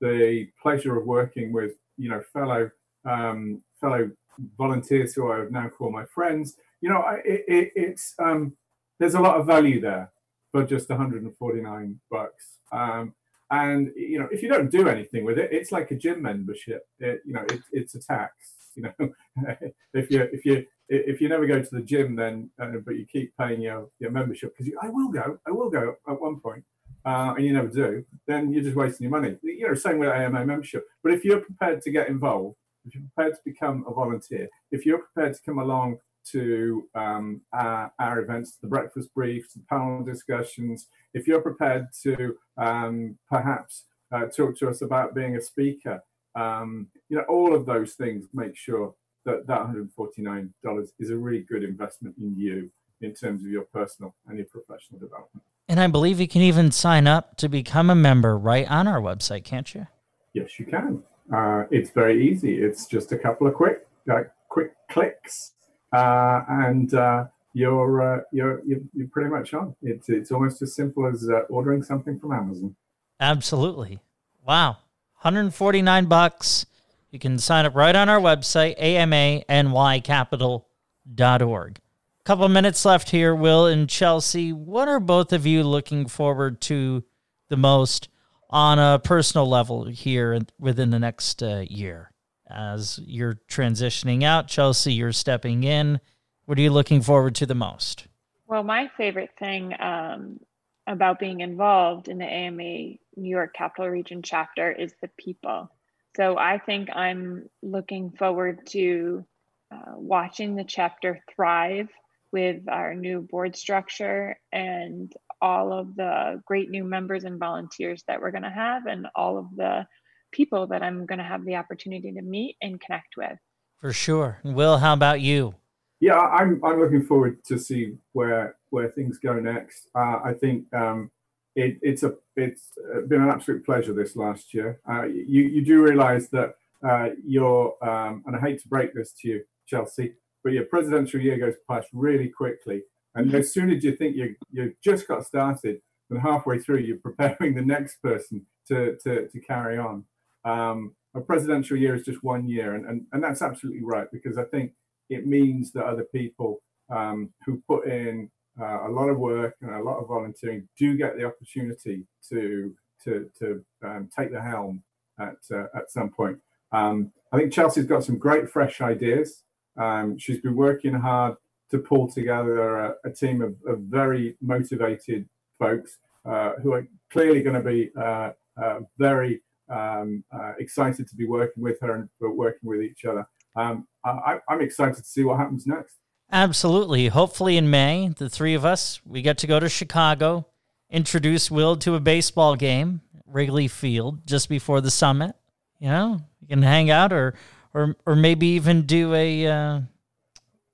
the 0.00 0.48
pleasure 0.60 0.96
of 0.96 1.06
working 1.06 1.52
with 1.52 1.74
you 1.96 2.08
know 2.08 2.22
fellow 2.32 2.70
um, 3.04 3.62
fellow 3.80 4.10
volunteers 4.58 5.14
who 5.14 5.30
I 5.30 5.38
would 5.38 5.52
now 5.52 5.68
call 5.68 5.90
my 5.90 6.04
friends. 6.06 6.56
You 6.80 6.90
know, 6.90 7.04
it, 7.24 7.44
it, 7.48 7.72
it's 7.74 8.14
um, 8.18 8.56
there's 8.98 9.14
a 9.14 9.20
lot 9.20 9.40
of 9.40 9.46
value 9.46 9.80
there 9.80 10.10
for 10.52 10.64
just 10.64 10.88
149 10.88 12.00
bucks. 12.10 12.58
Um, 12.72 13.14
and 13.50 13.92
you 13.94 14.18
know, 14.18 14.28
if 14.30 14.42
you 14.42 14.48
don't 14.48 14.70
do 14.70 14.88
anything 14.88 15.24
with 15.24 15.38
it, 15.38 15.52
it's 15.52 15.72
like 15.72 15.90
a 15.90 15.96
gym 15.96 16.22
membership. 16.22 16.86
It, 16.98 17.22
you 17.24 17.32
know, 17.32 17.44
it, 17.48 17.60
it's 17.72 17.94
a 17.94 18.00
tax. 18.00 18.32
You 18.74 18.82
know, 18.82 19.10
if 19.94 20.10
you 20.10 20.22
if 20.32 20.44
you 20.44 20.66
if 20.88 21.20
you 21.20 21.28
never 21.28 21.46
go 21.46 21.60
to 21.60 21.74
the 21.74 21.82
gym, 21.82 22.16
then 22.16 22.50
uh, 22.60 22.72
but 22.84 22.96
you 22.96 23.06
keep 23.06 23.36
paying 23.36 23.60
your 23.60 23.88
your 23.98 24.10
membership 24.10 24.54
because 24.56 24.72
I 24.82 24.88
will 24.88 25.08
go, 25.08 25.38
I 25.46 25.50
will 25.50 25.70
go 25.70 25.96
at 26.08 26.20
one 26.20 26.40
point, 26.40 26.64
uh, 27.04 27.34
and 27.36 27.44
you 27.44 27.52
never 27.52 27.68
do, 27.68 28.04
then 28.26 28.52
you're 28.52 28.62
just 28.62 28.76
wasting 28.76 29.04
your 29.04 29.20
money. 29.20 29.36
You 29.42 29.68
know, 29.68 29.74
same 29.74 29.98
with 29.98 30.10
AMA 30.10 30.44
membership. 30.44 30.84
But 31.02 31.12
if 31.12 31.24
you're 31.24 31.40
prepared 31.40 31.82
to 31.82 31.90
get 31.90 32.08
involved, 32.08 32.56
if 32.84 32.94
you're 32.94 33.04
prepared 33.14 33.34
to 33.34 33.40
become 33.44 33.84
a 33.88 33.92
volunteer, 33.92 34.48
if 34.70 34.86
you're 34.86 34.98
prepared 34.98 35.34
to 35.34 35.40
come 35.42 35.58
along 35.58 35.98
to 36.32 36.88
um, 36.94 37.40
our, 37.52 37.92
our, 38.00 38.20
events, 38.20 38.58
the 38.60 38.66
breakfast 38.66 39.14
briefs, 39.14 39.54
the 39.54 39.62
panel 39.70 40.02
discussions, 40.02 40.88
if 41.14 41.26
you're 41.26 41.40
prepared 41.40 41.86
to 42.02 42.36
um, 42.58 43.16
perhaps 43.28 43.84
uh, 44.12 44.26
talk 44.26 44.56
to 44.58 44.68
us 44.68 44.82
about 44.82 45.14
being 45.14 45.36
a 45.36 45.40
speaker, 45.40 46.02
um, 46.34 46.88
you 47.08 47.16
know, 47.16 47.24
all 47.28 47.54
of 47.54 47.66
those 47.66 47.94
things 47.94 48.26
make 48.34 48.56
sure 48.56 48.94
that 49.26 49.46
that 49.46 49.60
$149 49.60 50.88
is 50.98 51.10
a 51.10 51.16
really 51.16 51.40
good 51.40 51.62
investment 51.62 52.16
in 52.18 52.34
you 52.36 52.70
in 53.02 53.12
terms 53.12 53.44
of 53.44 53.50
your 53.50 53.64
personal 53.64 54.14
and 54.26 54.38
your 54.38 54.46
professional 54.46 54.98
development. 54.98 55.44
And 55.68 55.80
I 55.80 55.88
believe 55.88 56.20
you 56.20 56.28
can 56.28 56.42
even 56.42 56.70
sign 56.70 57.06
up 57.06 57.36
to 57.38 57.48
become 57.48 57.90
a 57.90 57.94
member 57.94 58.38
right 58.38 58.68
on 58.70 58.88
our 58.88 59.00
website, 59.00 59.44
can't 59.44 59.74
you? 59.74 59.86
Yes, 60.32 60.58
you 60.58 60.64
can. 60.64 61.02
Uh, 61.34 61.64
it's 61.70 61.90
very 61.90 62.26
easy. 62.26 62.62
It's 62.62 62.86
just 62.86 63.12
a 63.12 63.18
couple 63.18 63.46
of 63.46 63.54
quick, 63.54 63.86
uh, 64.10 64.22
quick 64.48 64.72
clicks 64.88 65.52
uh, 65.92 66.42
and 66.48 66.94
uh, 66.94 67.24
you're, 67.52 68.02
uh, 68.02 68.20
you're 68.32 68.62
you're 68.66 68.80
you're 68.94 69.08
pretty 69.08 69.30
much 69.30 69.54
on. 69.54 69.74
It's 69.82 70.08
it's 70.08 70.30
almost 70.30 70.62
as 70.62 70.74
simple 70.74 71.06
as 71.06 71.28
uh, 71.28 71.40
ordering 71.48 71.82
something 71.82 72.18
from 72.18 72.32
Amazon. 72.32 72.76
Absolutely. 73.18 74.00
Wow. 74.46 74.78
149 75.22 76.04
bucks. 76.04 76.66
You 77.10 77.18
can 77.18 77.38
sign 77.38 77.64
up 77.64 77.74
right 77.74 77.96
on 77.96 78.08
our 78.08 78.20
website, 78.20 78.80
amanycapital.org. 78.80 81.80
Couple 82.24 82.48
minutes 82.48 82.84
left 82.84 83.10
here, 83.10 83.34
Will 83.34 83.66
and 83.66 83.88
Chelsie. 83.88 84.52
What 84.52 84.88
are 84.88 84.98
both 84.98 85.32
of 85.32 85.46
you 85.46 85.62
looking 85.62 86.06
forward 86.06 86.60
to 86.62 87.04
the 87.48 87.56
most 87.56 88.08
on 88.50 88.80
a 88.80 88.98
personal 88.98 89.48
level 89.48 89.86
here 89.86 90.40
within 90.58 90.90
the 90.90 90.98
next 90.98 91.40
uh, 91.42 91.64
year? 91.68 92.10
as 92.48 93.00
you're 93.04 93.40
transitioning 93.48 94.22
out. 94.22 94.48
Chelsie, 94.48 94.96
you're 94.96 95.12
stepping 95.12 95.64
in. 95.64 96.00
What 96.44 96.58
are 96.58 96.62
you 96.62 96.70
looking 96.70 97.02
forward 97.02 97.34
to 97.36 97.46
the 97.46 97.54
most? 97.54 98.06
Well, 98.46 98.62
my 98.62 98.88
favorite 98.96 99.30
thing 99.38 99.74
um, 99.80 100.38
about 100.86 101.18
being 101.18 101.40
involved 101.40 102.08
in 102.08 102.18
the 102.18 102.24
AMA 102.24 102.96
New 103.16 103.16
York 103.16 103.54
Capital 103.54 103.88
Region 103.88 104.22
chapter 104.22 104.70
is 104.70 104.94
the 105.02 105.10
people. 105.18 105.70
So 106.16 106.38
I 106.38 106.58
think 106.58 106.88
I'm 106.94 107.50
looking 107.62 108.10
forward 108.12 108.66
to 108.68 109.24
uh, 109.70 109.92
watching 109.96 110.56
the 110.56 110.64
chapter 110.64 111.20
thrive 111.34 111.88
with 112.32 112.62
our 112.68 112.94
new 112.94 113.20
board 113.20 113.54
structure 113.54 114.38
and 114.50 115.12
all 115.42 115.74
of 115.74 115.94
the 115.94 116.42
great 116.46 116.70
new 116.70 116.84
members 116.84 117.24
and 117.24 117.38
volunteers 117.38 118.02
that 118.08 118.22
we're 118.22 118.30
going 118.30 118.44
to 118.44 118.50
have 118.50 118.86
and 118.86 119.06
all 119.14 119.38
of 119.38 119.46
the 119.56 119.86
people 120.32 120.66
that 120.68 120.82
I'm 120.82 121.04
going 121.04 121.18
to 121.18 121.24
have 121.24 121.44
the 121.44 121.56
opportunity 121.56 122.12
to 122.12 122.22
meet 122.22 122.56
and 122.62 122.80
connect 122.80 123.16
with. 123.18 123.38
For 123.80 123.92
sure. 123.92 124.40
Will, 124.42 124.78
how 124.78 124.94
about 124.94 125.20
you? 125.20 125.54
Yeah, 126.00 126.18
I'm 126.18 126.62
I'm 126.64 126.80
looking 126.80 127.04
forward 127.04 127.44
to 127.44 127.58
see 127.58 127.96
where 128.12 128.56
where 128.70 128.90
things 128.90 129.18
go 129.18 129.34
next. 129.34 129.88
Uh, 129.94 130.20
I 130.24 130.34
think 130.38 130.72
um, 130.74 131.10
it, 131.56 131.78
it's 131.80 132.02
a 132.02 132.14
it's 132.36 132.72
been 133.08 133.22
an 133.22 133.30
absolute 133.30 133.64
pleasure 133.64 133.94
this 133.94 134.14
last 134.14 134.52
year. 134.54 134.78
Uh, 134.88 135.04
you 135.04 135.42
you 135.42 135.64
do 135.64 135.82
realise 135.82 136.28
that 136.28 136.54
uh, 136.86 137.08
you're 137.26 137.74
um, 137.82 138.22
and 138.26 138.36
I 138.36 138.40
hate 138.40 138.62
to 138.62 138.68
break 138.68 138.94
this 138.94 139.12
to 139.22 139.28
you, 139.28 139.44
Chelsie, 139.70 140.12
but 140.44 140.52
your 140.52 140.66
presidential 140.66 141.18
year 141.18 141.38
goes 141.38 141.54
past 141.68 141.88
really 141.92 142.28
quickly. 142.28 142.82
And 143.14 143.34
as 143.34 143.54
soon 143.54 143.70
as 143.70 143.82
you 143.82 143.96
think 143.96 144.14
you 144.14 144.36
you 144.52 144.74
just 144.84 145.08
got 145.08 145.24
started, 145.24 145.80
and 146.10 146.20
halfway 146.20 146.58
through 146.58 146.78
you're 146.80 146.98
preparing 147.02 147.54
the 147.54 147.62
next 147.62 148.02
person 148.02 148.44
to 148.68 148.96
to, 149.02 149.26
to 149.28 149.40
carry 149.40 149.78
on. 149.78 150.04
Um, 150.44 150.94
a 151.14 151.20
presidential 151.20 151.78
year 151.78 151.94
is 151.94 152.04
just 152.04 152.22
one 152.22 152.46
year, 152.46 152.74
and, 152.74 152.84
and 152.84 153.06
and 153.12 153.24
that's 153.24 153.40
absolutely 153.40 153.82
right 153.82 154.08
because 154.12 154.36
I 154.36 154.44
think 154.44 154.72
it 155.08 155.26
means 155.26 155.72
that 155.72 155.86
other 155.86 156.04
people 156.04 156.60
um, 156.94 157.30
who 157.46 157.62
put 157.66 157.88
in 157.88 158.30
uh, 158.60 158.88
a 158.88 158.90
lot 158.90 159.08
of 159.08 159.18
work 159.18 159.54
and 159.60 159.70
a 159.74 159.82
lot 159.82 159.98
of 159.98 160.08
volunteering 160.08 160.68
do 160.78 160.96
get 160.96 161.16
the 161.16 161.24
opportunity 161.24 162.06
to 162.28 162.74
to 163.04 163.30
to 163.38 163.64
um, 163.84 164.08
take 164.16 164.32
the 164.32 164.40
helm 164.40 164.82
at 165.18 165.36
uh, 165.52 165.66
at 165.74 165.90
some 165.90 166.10
point. 166.10 166.38
Um, 166.72 167.12
I 167.32 167.38
think 167.38 167.52
Chelsie's 167.52 167.86
got 167.86 168.04
some 168.04 168.18
great 168.18 168.48
fresh 168.50 168.80
ideas. 168.80 169.42
Um, 169.76 170.18
she's 170.18 170.40
been 170.40 170.56
working 170.56 170.94
hard 170.94 171.36
to 171.70 171.78
pull 171.78 172.10
together 172.10 172.78
a, 172.78 172.94
a 173.04 173.10
team 173.10 173.42
of, 173.42 173.56
of, 173.66 173.80
very 173.80 174.36
motivated 174.40 175.28
folks 175.58 175.98
uh, 176.24 176.52
who 176.62 176.72
are 176.72 176.86
clearly 177.10 177.42
going 177.42 177.56
to 177.56 177.68
be 177.68 177.90
uh, 177.98 178.30
uh, 178.62 178.80
very 178.98 179.42
um, 179.68 180.24
uh, 180.32 180.52
excited 180.58 181.08
to 181.08 181.16
be 181.16 181.26
working 181.26 181.62
with 181.62 181.78
her 181.80 181.94
and 181.94 182.08
working 182.20 182.68
with 182.68 182.82
each 182.82 183.04
other. 183.04 183.26
Um, 183.56 183.86
I, 184.04 184.38
I'm 184.48 184.60
excited 184.60 184.96
to 184.96 185.02
see 185.02 185.24
what 185.24 185.38
happens 185.38 185.66
next. 185.66 185.96
Absolutely. 186.30 187.08
Hopefully, 187.08 187.56
in 187.56 187.70
May, 187.70 188.08
the 188.08 188.28
three 188.28 188.54
of 188.54 188.64
us, 188.64 189.00
we 189.06 189.22
get 189.22 189.38
to 189.38 189.46
go 189.46 189.60
to 189.60 189.68
Chicago, 189.68 190.46
introduce 190.90 191.50
Will 191.50 191.76
to 191.76 191.94
a 191.94 192.00
baseball 192.00 192.56
game, 192.56 193.00
Wrigley 193.26 193.68
Field, 193.68 194.26
just 194.26 194.48
before 194.48 194.80
the 194.80 194.90
summit. 194.90 195.36
You 195.78 195.88
know, 195.88 196.20
you 196.40 196.48
can 196.48 196.62
hang 196.62 196.90
out, 196.90 197.12
or 197.12 197.34
or 197.74 197.96
or 198.06 198.16
maybe 198.16 198.46
even 198.48 198.82
do 198.82 199.14
a 199.14 199.46
uh, 199.46 199.80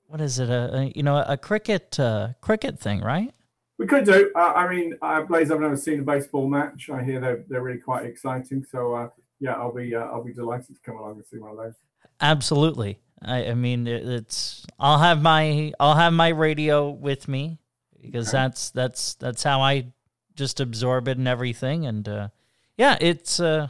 what 0.05 0.21
is 0.21 0.39
it? 0.39 0.49
A, 0.49 0.75
a, 0.75 0.91
you 0.95 1.03
know 1.03 1.23
a 1.27 1.37
cricket 1.37 1.99
uh, 1.99 2.29
cricket 2.41 2.79
thing, 2.79 3.01
right? 3.01 3.33
We 3.77 3.87
could 3.87 4.05
do. 4.05 4.31
Uh, 4.35 4.53
I 4.55 4.73
mean, 4.73 4.95
uh, 5.01 5.23
Blaze, 5.23 5.51
I've 5.51 5.59
never 5.59 5.75
seen 5.75 5.99
a 5.99 6.03
baseball 6.03 6.47
match. 6.47 6.89
I 6.89 7.03
hear 7.03 7.19
they're 7.19 7.43
they're 7.49 7.61
really 7.61 7.79
quite 7.79 8.05
exciting. 8.05 8.65
So 8.69 8.93
uh, 8.93 9.09
yeah, 9.39 9.53
I'll 9.53 9.73
be 9.73 9.93
uh, 9.93 9.99
I'll 9.99 10.23
be 10.23 10.33
delighted 10.33 10.75
to 10.75 10.81
come 10.85 10.97
along 10.97 11.17
and 11.17 11.25
see 11.25 11.37
one 11.37 11.51
of 11.51 11.57
those. 11.57 11.75
Absolutely. 12.21 12.99
I, 13.25 13.47
I 13.47 13.53
mean, 13.53 13.87
it, 13.87 14.07
it's 14.07 14.65
I'll 14.79 14.99
have 14.99 15.21
my 15.21 15.73
I'll 15.79 15.95
have 15.95 16.13
my 16.13 16.29
radio 16.29 16.89
with 16.89 17.27
me 17.27 17.59
because 18.01 18.29
okay. 18.29 18.37
that's 18.37 18.69
that's 18.71 19.13
that's 19.15 19.43
how 19.43 19.61
I 19.61 19.87
just 20.35 20.59
absorb 20.59 21.07
it 21.07 21.17
and 21.17 21.27
everything. 21.27 21.85
And 21.85 22.07
uh, 22.07 22.27
yeah, 22.77 22.97
it's 22.99 23.39
uh, 23.39 23.67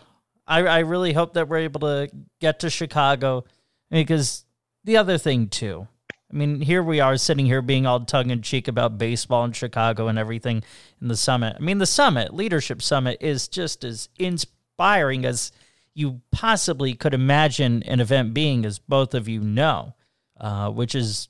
I 0.48 0.60
I 0.60 0.80
really 0.80 1.14
hope 1.14 1.34
that 1.34 1.48
we're 1.48 1.58
able 1.58 1.82
to 1.82 2.10
get 2.40 2.60
to 2.60 2.70
Chicago 2.70 3.46
because 3.90 4.46
the 4.84 4.98
other 4.98 5.18
thing 5.18 5.48
too. 5.48 5.88
I 6.32 6.36
mean, 6.36 6.62
here 6.62 6.82
we 6.82 7.00
are 7.00 7.16
sitting 7.18 7.46
here 7.46 7.62
being 7.62 7.86
all 7.86 8.00
tongue 8.00 8.32
in 8.32 8.42
cheek 8.42 8.68
about 8.68 8.98
baseball 8.98 9.46
in 9.46 9.52
Chicago 9.52 10.08
and 10.08 10.18
everything 10.18 10.64
in 11.00 11.08
the 11.08 11.16
summit. 11.16 11.56
I 11.56 11.62
mean, 11.62 11.78
the 11.78 11.86
summit, 11.86 12.34
leadership 12.34 12.82
summit, 12.82 13.20
is 13.22 13.48
just 13.48 13.84
as 13.84 14.10
inspiring 14.18 15.26
as 15.26 15.52
you 15.94 16.22
possibly 16.32 16.94
could 16.94 17.14
imagine 17.14 17.84
an 17.84 18.00
event 18.00 18.34
being, 18.34 18.66
as 18.66 18.80
both 18.80 19.14
of 19.14 19.28
you 19.28 19.42
know, 19.42 19.96
uh, 20.40 20.70
which 20.70 20.96
is 20.96 21.30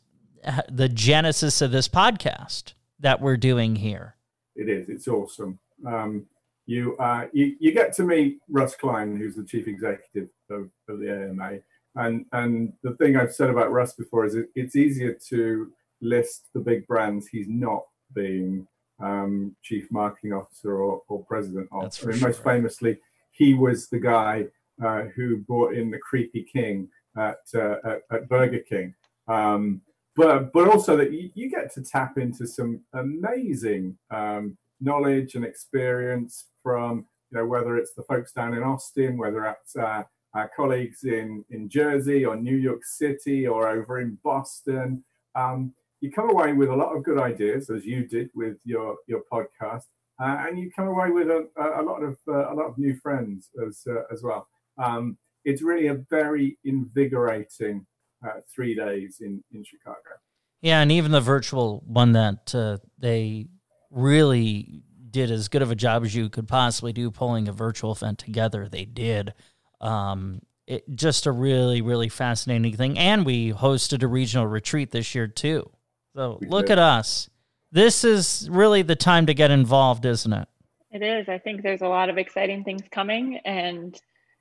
the 0.69 0.89
genesis 0.89 1.61
of 1.61 1.71
this 1.71 1.87
podcast 1.87 2.73
that 2.99 3.21
we're 3.21 3.37
doing 3.37 3.77
here. 3.77 4.15
It 4.55 4.69
is. 4.69 4.89
It's 4.89 5.07
awesome. 5.07 5.59
Um, 5.85 6.25
you, 6.65 6.95
uh, 6.97 7.27
you 7.33 7.55
you 7.59 7.73
get 7.73 7.93
to 7.93 8.03
meet 8.03 8.39
Russ 8.47 8.75
Klein, 8.75 9.17
who's 9.17 9.35
the 9.35 9.43
chief 9.43 9.67
executive 9.67 10.29
of, 10.49 10.69
of 10.87 10.99
the 10.99 11.29
AMA, 11.29 11.59
and 11.95 12.25
and 12.31 12.73
the 12.83 12.95
thing 12.95 13.17
I've 13.17 13.33
said 13.33 13.49
about 13.49 13.71
Russ 13.71 13.93
before 13.93 14.25
is 14.25 14.35
it, 14.35 14.49
it's 14.55 14.75
easier 14.75 15.17
to 15.29 15.71
list 16.01 16.47
the 16.53 16.61
big 16.61 16.87
brands 16.87 17.27
he's 17.27 17.47
not 17.49 17.83
being 18.13 18.67
um, 19.01 19.55
chief 19.61 19.91
marketing 19.91 20.33
officer 20.33 20.77
or, 20.77 21.01
or 21.09 21.25
president 21.25 21.67
of. 21.71 21.81
I 21.81 22.05
mean, 22.05 22.17
sure. 22.17 22.27
Most 22.27 22.43
famously, 22.43 22.97
he 23.33 23.53
was 23.53 23.89
the 23.89 23.99
guy 23.99 24.45
uh, 24.83 25.03
who 25.15 25.37
brought 25.37 25.73
in 25.73 25.91
the 25.91 25.99
Creepy 25.99 26.43
King 26.43 26.87
at, 27.17 27.39
uh, 27.53 27.75
at, 27.83 28.01
at, 28.11 28.29
Burger 28.29 28.59
King. 28.59 28.93
Um, 29.27 29.81
but, 30.15 30.53
but 30.53 30.67
also 30.67 30.95
that 30.97 31.11
you, 31.11 31.29
you, 31.33 31.49
get 31.49 31.73
to 31.73 31.83
tap 31.83 32.17
into 32.17 32.47
some 32.47 32.81
amazing 32.93 33.97
um, 34.11 34.57
knowledge 34.79 35.35
and 35.35 35.45
experience 35.45 36.45
from, 36.61 37.05
you 37.31 37.39
know, 37.39 37.45
whether 37.45 37.77
it's 37.77 37.93
the 37.93 38.03
folks 38.03 38.31
down 38.31 38.53
in 38.53 38.63
Austin, 38.63 39.17
whether 39.17 39.45
it's 39.45 39.75
uh, 39.75 40.03
our 40.33 40.51
colleagues 40.55 41.03
in, 41.03 41.43
in 41.49 41.69
Jersey 41.69 42.25
or 42.25 42.35
New 42.35 42.57
York 42.57 42.83
City 42.83 43.47
or 43.47 43.67
over 43.67 43.99
in 43.99 44.17
Boston. 44.23 45.03
Um, 45.35 45.73
you 46.01 46.11
come 46.11 46.29
away 46.29 46.53
with 46.53 46.69
a 46.69 46.75
lot 46.75 46.95
of 46.95 47.03
good 47.03 47.17
ideas, 47.17 47.69
as 47.69 47.85
you 47.85 48.05
did 48.05 48.29
with 48.35 48.57
your, 48.65 48.97
your 49.07 49.21
podcast, 49.31 49.85
uh, 50.23 50.45
and 50.47 50.57
you 50.57 50.71
come 50.71 50.87
away 50.87 51.09
with 51.09 51.27
a, 51.27 51.47
a 51.57 51.83
lot 51.83 52.01
of 52.01 52.17
uh, 52.27 52.51
a 52.51 52.55
lot 52.55 52.67
of 52.67 52.77
new 52.77 52.95
friends 52.95 53.49
as 53.67 53.83
uh, 53.87 54.03
as 54.11 54.23
well. 54.23 54.47
Um, 54.81 55.17
it's 55.43 55.61
really 55.61 55.87
a 55.87 55.95
very 56.09 56.57
invigorating 56.63 57.85
uh, 58.25 58.39
three 58.53 58.73
days 58.73 59.17
in 59.19 59.43
in 59.53 59.63
Chicago. 59.63 59.97
Yeah, 60.61 60.81
and 60.81 60.91
even 60.91 61.11
the 61.11 61.19
virtual 61.19 61.83
one 61.85 62.13
that 62.13 62.55
uh, 62.55 62.77
they 62.97 63.47
really 63.91 64.83
did 65.09 65.29
as 65.29 65.49
good 65.49 65.61
of 65.61 65.71
a 65.71 65.75
job 65.75 66.05
as 66.05 66.15
you 66.15 66.29
could 66.29 66.47
possibly 66.47 66.93
do 66.93 67.11
pulling 67.11 67.49
a 67.49 67.51
virtual 67.51 67.91
event 67.91 68.17
together. 68.19 68.69
They 68.69 68.85
did. 68.85 69.33
Um, 69.81 70.41
it, 70.65 70.83
just 70.95 71.25
a 71.25 71.31
really, 71.31 71.81
really 71.81 72.07
fascinating 72.09 72.75
thing. 72.77 72.97
And 72.97 73.25
we 73.25 73.51
hosted 73.51 74.03
a 74.03 74.07
regional 74.07 74.47
retreat 74.47 74.91
this 74.91 75.13
year, 75.13 75.27
too. 75.27 75.69
So 76.15 76.37
we 76.39 76.47
look 76.47 76.67
did. 76.67 76.73
at 76.73 76.79
us 76.79 77.29
this 77.73 78.03
is 78.03 78.47
really 78.51 78.83
the 78.83 78.95
time 78.95 79.25
to 79.25 79.33
get 79.33 79.51
involved, 79.51 80.05
isn't 80.05 80.31
it? 80.31 80.47
It 80.91 81.01
is. 81.01 81.27
I 81.27 81.39
think 81.39 81.63
there's 81.63 81.81
a 81.81 81.87
lot 81.87 82.09
of 82.09 82.19
exciting 82.19 82.63
things 82.63 82.83
coming, 82.91 83.39
and 83.45 83.99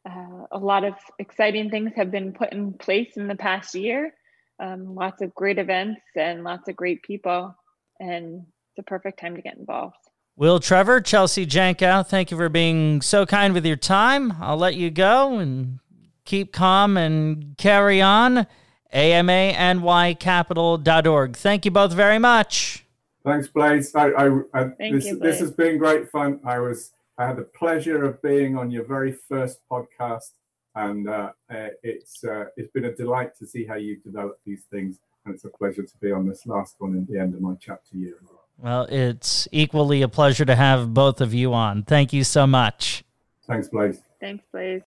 uh, 0.08 0.44
a 0.52 0.58
lot 0.58 0.84
of 0.84 0.92
exciting 1.18 1.70
things 1.70 1.92
have 1.96 2.10
been 2.10 2.34
put 2.34 2.52
in 2.52 2.74
place 2.74 3.16
in 3.16 3.28
the 3.28 3.34
past 3.34 3.74
year. 3.74 4.12
Um, 4.60 4.94
lots 4.94 5.22
of 5.22 5.34
great 5.34 5.58
events 5.58 6.02
and 6.14 6.44
lots 6.44 6.68
of 6.68 6.76
great 6.76 7.02
people, 7.02 7.56
and 7.98 8.44
it's 8.70 8.78
a 8.78 8.82
perfect 8.82 9.18
time 9.18 9.34
to 9.34 9.42
get 9.42 9.56
involved. 9.56 9.96
Will 10.36 10.60
Trevor, 10.60 11.00
Chelsie 11.00 11.46
Jankow, 11.46 12.06
thank 12.06 12.30
you 12.30 12.36
for 12.36 12.50
being 12.50 13.00
so 13.00 13.24
kind 13.24 13.54
with 13.54 13.64
your 13.64 13.76
time. 13.76 14.34
I'll 14.40 14.58
let 14.58 14.74
you 14.74 14.90
go 14.90 15.38
and 15.38 15.78
keep 16.26 16.52
calm 16.52 16.98
and 16.98 17.56
carry 17.56 18.02
on. 18.02 18.46
AMANYCapital.org. 18.92 21.36
Thank 21.36 21.64
you 21.64 21.70
both 21.70 21.94
very 21.94 22.18
much. 22.18 22.81
Thanks, 23.24 23.48
Blaze. 23.48 23.94
I, 23.94 24.08
I, 24.08 24.26
I 24.54 24.64
this, 24.78 25.06
you, 25.06 25.16
Blaze. 25.16 25.20
this 25.20 25.40
has 25.40 25.50
been 25.52 25.78
great 25.78 26.10
fun. 26.10 26.40
I 26.44 26.58
was 26.58 26.92
I 27.18 27.26
had 27.26 27.36
the 27.36 27.42
pleasure 27.42 28.04
of 28.04 28.20
being 28.22 28.56
on 28.56 28.70
your 28.70 28.84
very 28.84 29.12
first 29.12 29.60
podcast, 29.70 30.32
and 30.74 31.08
uh, 31.08 31.30
uh, 31.50 31.68
it's 31.82 32.24
uh, 32.24 32.46
it's 32.56 32.70
been 32.72 32.86
a 32.86 32.94
delight 32.94 33.36
to 33.38 33.46
see 33.46 33.64
how 33.64 33.76
you've 33.76 34.02
developed 34.02 34.40
these 34.44 34.64
things, 34.70 34.98
and 35.24 35.34
it's 35.34 35.44
a 35.44 35.48
pleasure 35.50 35.82
to 35.82 35.96
be 36.00 36.10
on 36.10 36.26
this 36.26 36.46
last 36.46 36.76
one 36.78 36.96
at 36.96 37.06
the 37.06 37.18
end 37.18 37.34
of 37.34 37.40
my 37.40 37.54
chapter 37.60 37.96
year. 37.96 38.16
Well, 38.58 38.86
it's 38.90 39.48
equally 39.52 40.02
a 40.02 40.08
pleasure 40.08 40.44
to 40.44 40.54
have 40.54 40.94
both 40.94 41.20
of 41.20 41.34
you 41.34 41.52
on. 41.52 41.82
Thank 41.82 42.12
you 42.12 42.24
so 42.24 42.46
much. 42.46 43.04
Thanks, 43.46 43.68
Blaze. 43.68 44.00
Thanks, 44.20 44.44
Blaze. 44.52 44.82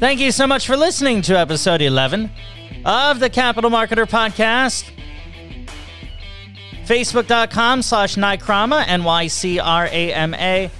Thank 0.00 0.20
you 0.20 0.32
so 0.32 0.46
much 0.46 0.66
for 0.66 0.76
listening 0.76 1.22
to 1.22 1.38
episode 1.38 1.82
11 1.82 2.30
of 2.84 3.20
the 3.20 3.30
Capital 3.30 3.70
Marketer 3.70 4.06
Podcast. 4.06 4.90
Facebook.com 6.86 7.82
slash 7.82 8.16
Nycrama, 8.16 8.84
N-Y-C-R-A-M-A. 8.86 10.70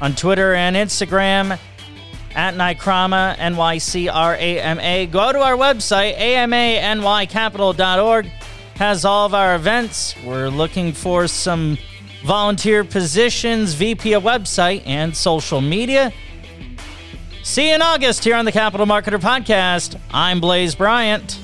On 0.00 0.14
Twitter 0.14 0.54
and 0.54 0.74
Instagram, 0.74 1.58
at 2.34 2.54
Nycrama, 2.54 3.36
N-Y-C-R-A-M-A. 3.38 5.06
Go 5.06 5.32
to 5.32 5.38
our 5.38 5.56
website, 5.56 6.18
amanycapital.org. 6.18 8.26
Has 8.76 9.04
all 9.04 9.26
of 9.26 9.34
our 9.34 9.54
events. 9.54 10.14
We're 10.24 10.48
looking 10.48 10.92
for 10.92 11.28
some 11.28 11.78
volunteer 12.24 12.84
positions, 12.84 13.74
VP 13.74 14.14
of 14.14 14.22
website, 14.22 14.82
and 14.86 15.16
social 15.16 15.60
media. 15.60 16.12
See 17.42 17.68
you 17.68 17.74
in 17.74 17.82
August 17.82 18.24
here 18.24 18.36
on 18.36 18.44
the 18.44 18.52
Capital 18.52 18.86
Marketer 18.86 19.20
Podcast. 19.20 19.98
I'm 20.12 20.40
Blaze 20.40 20.74
Bryant. 20.74 21.38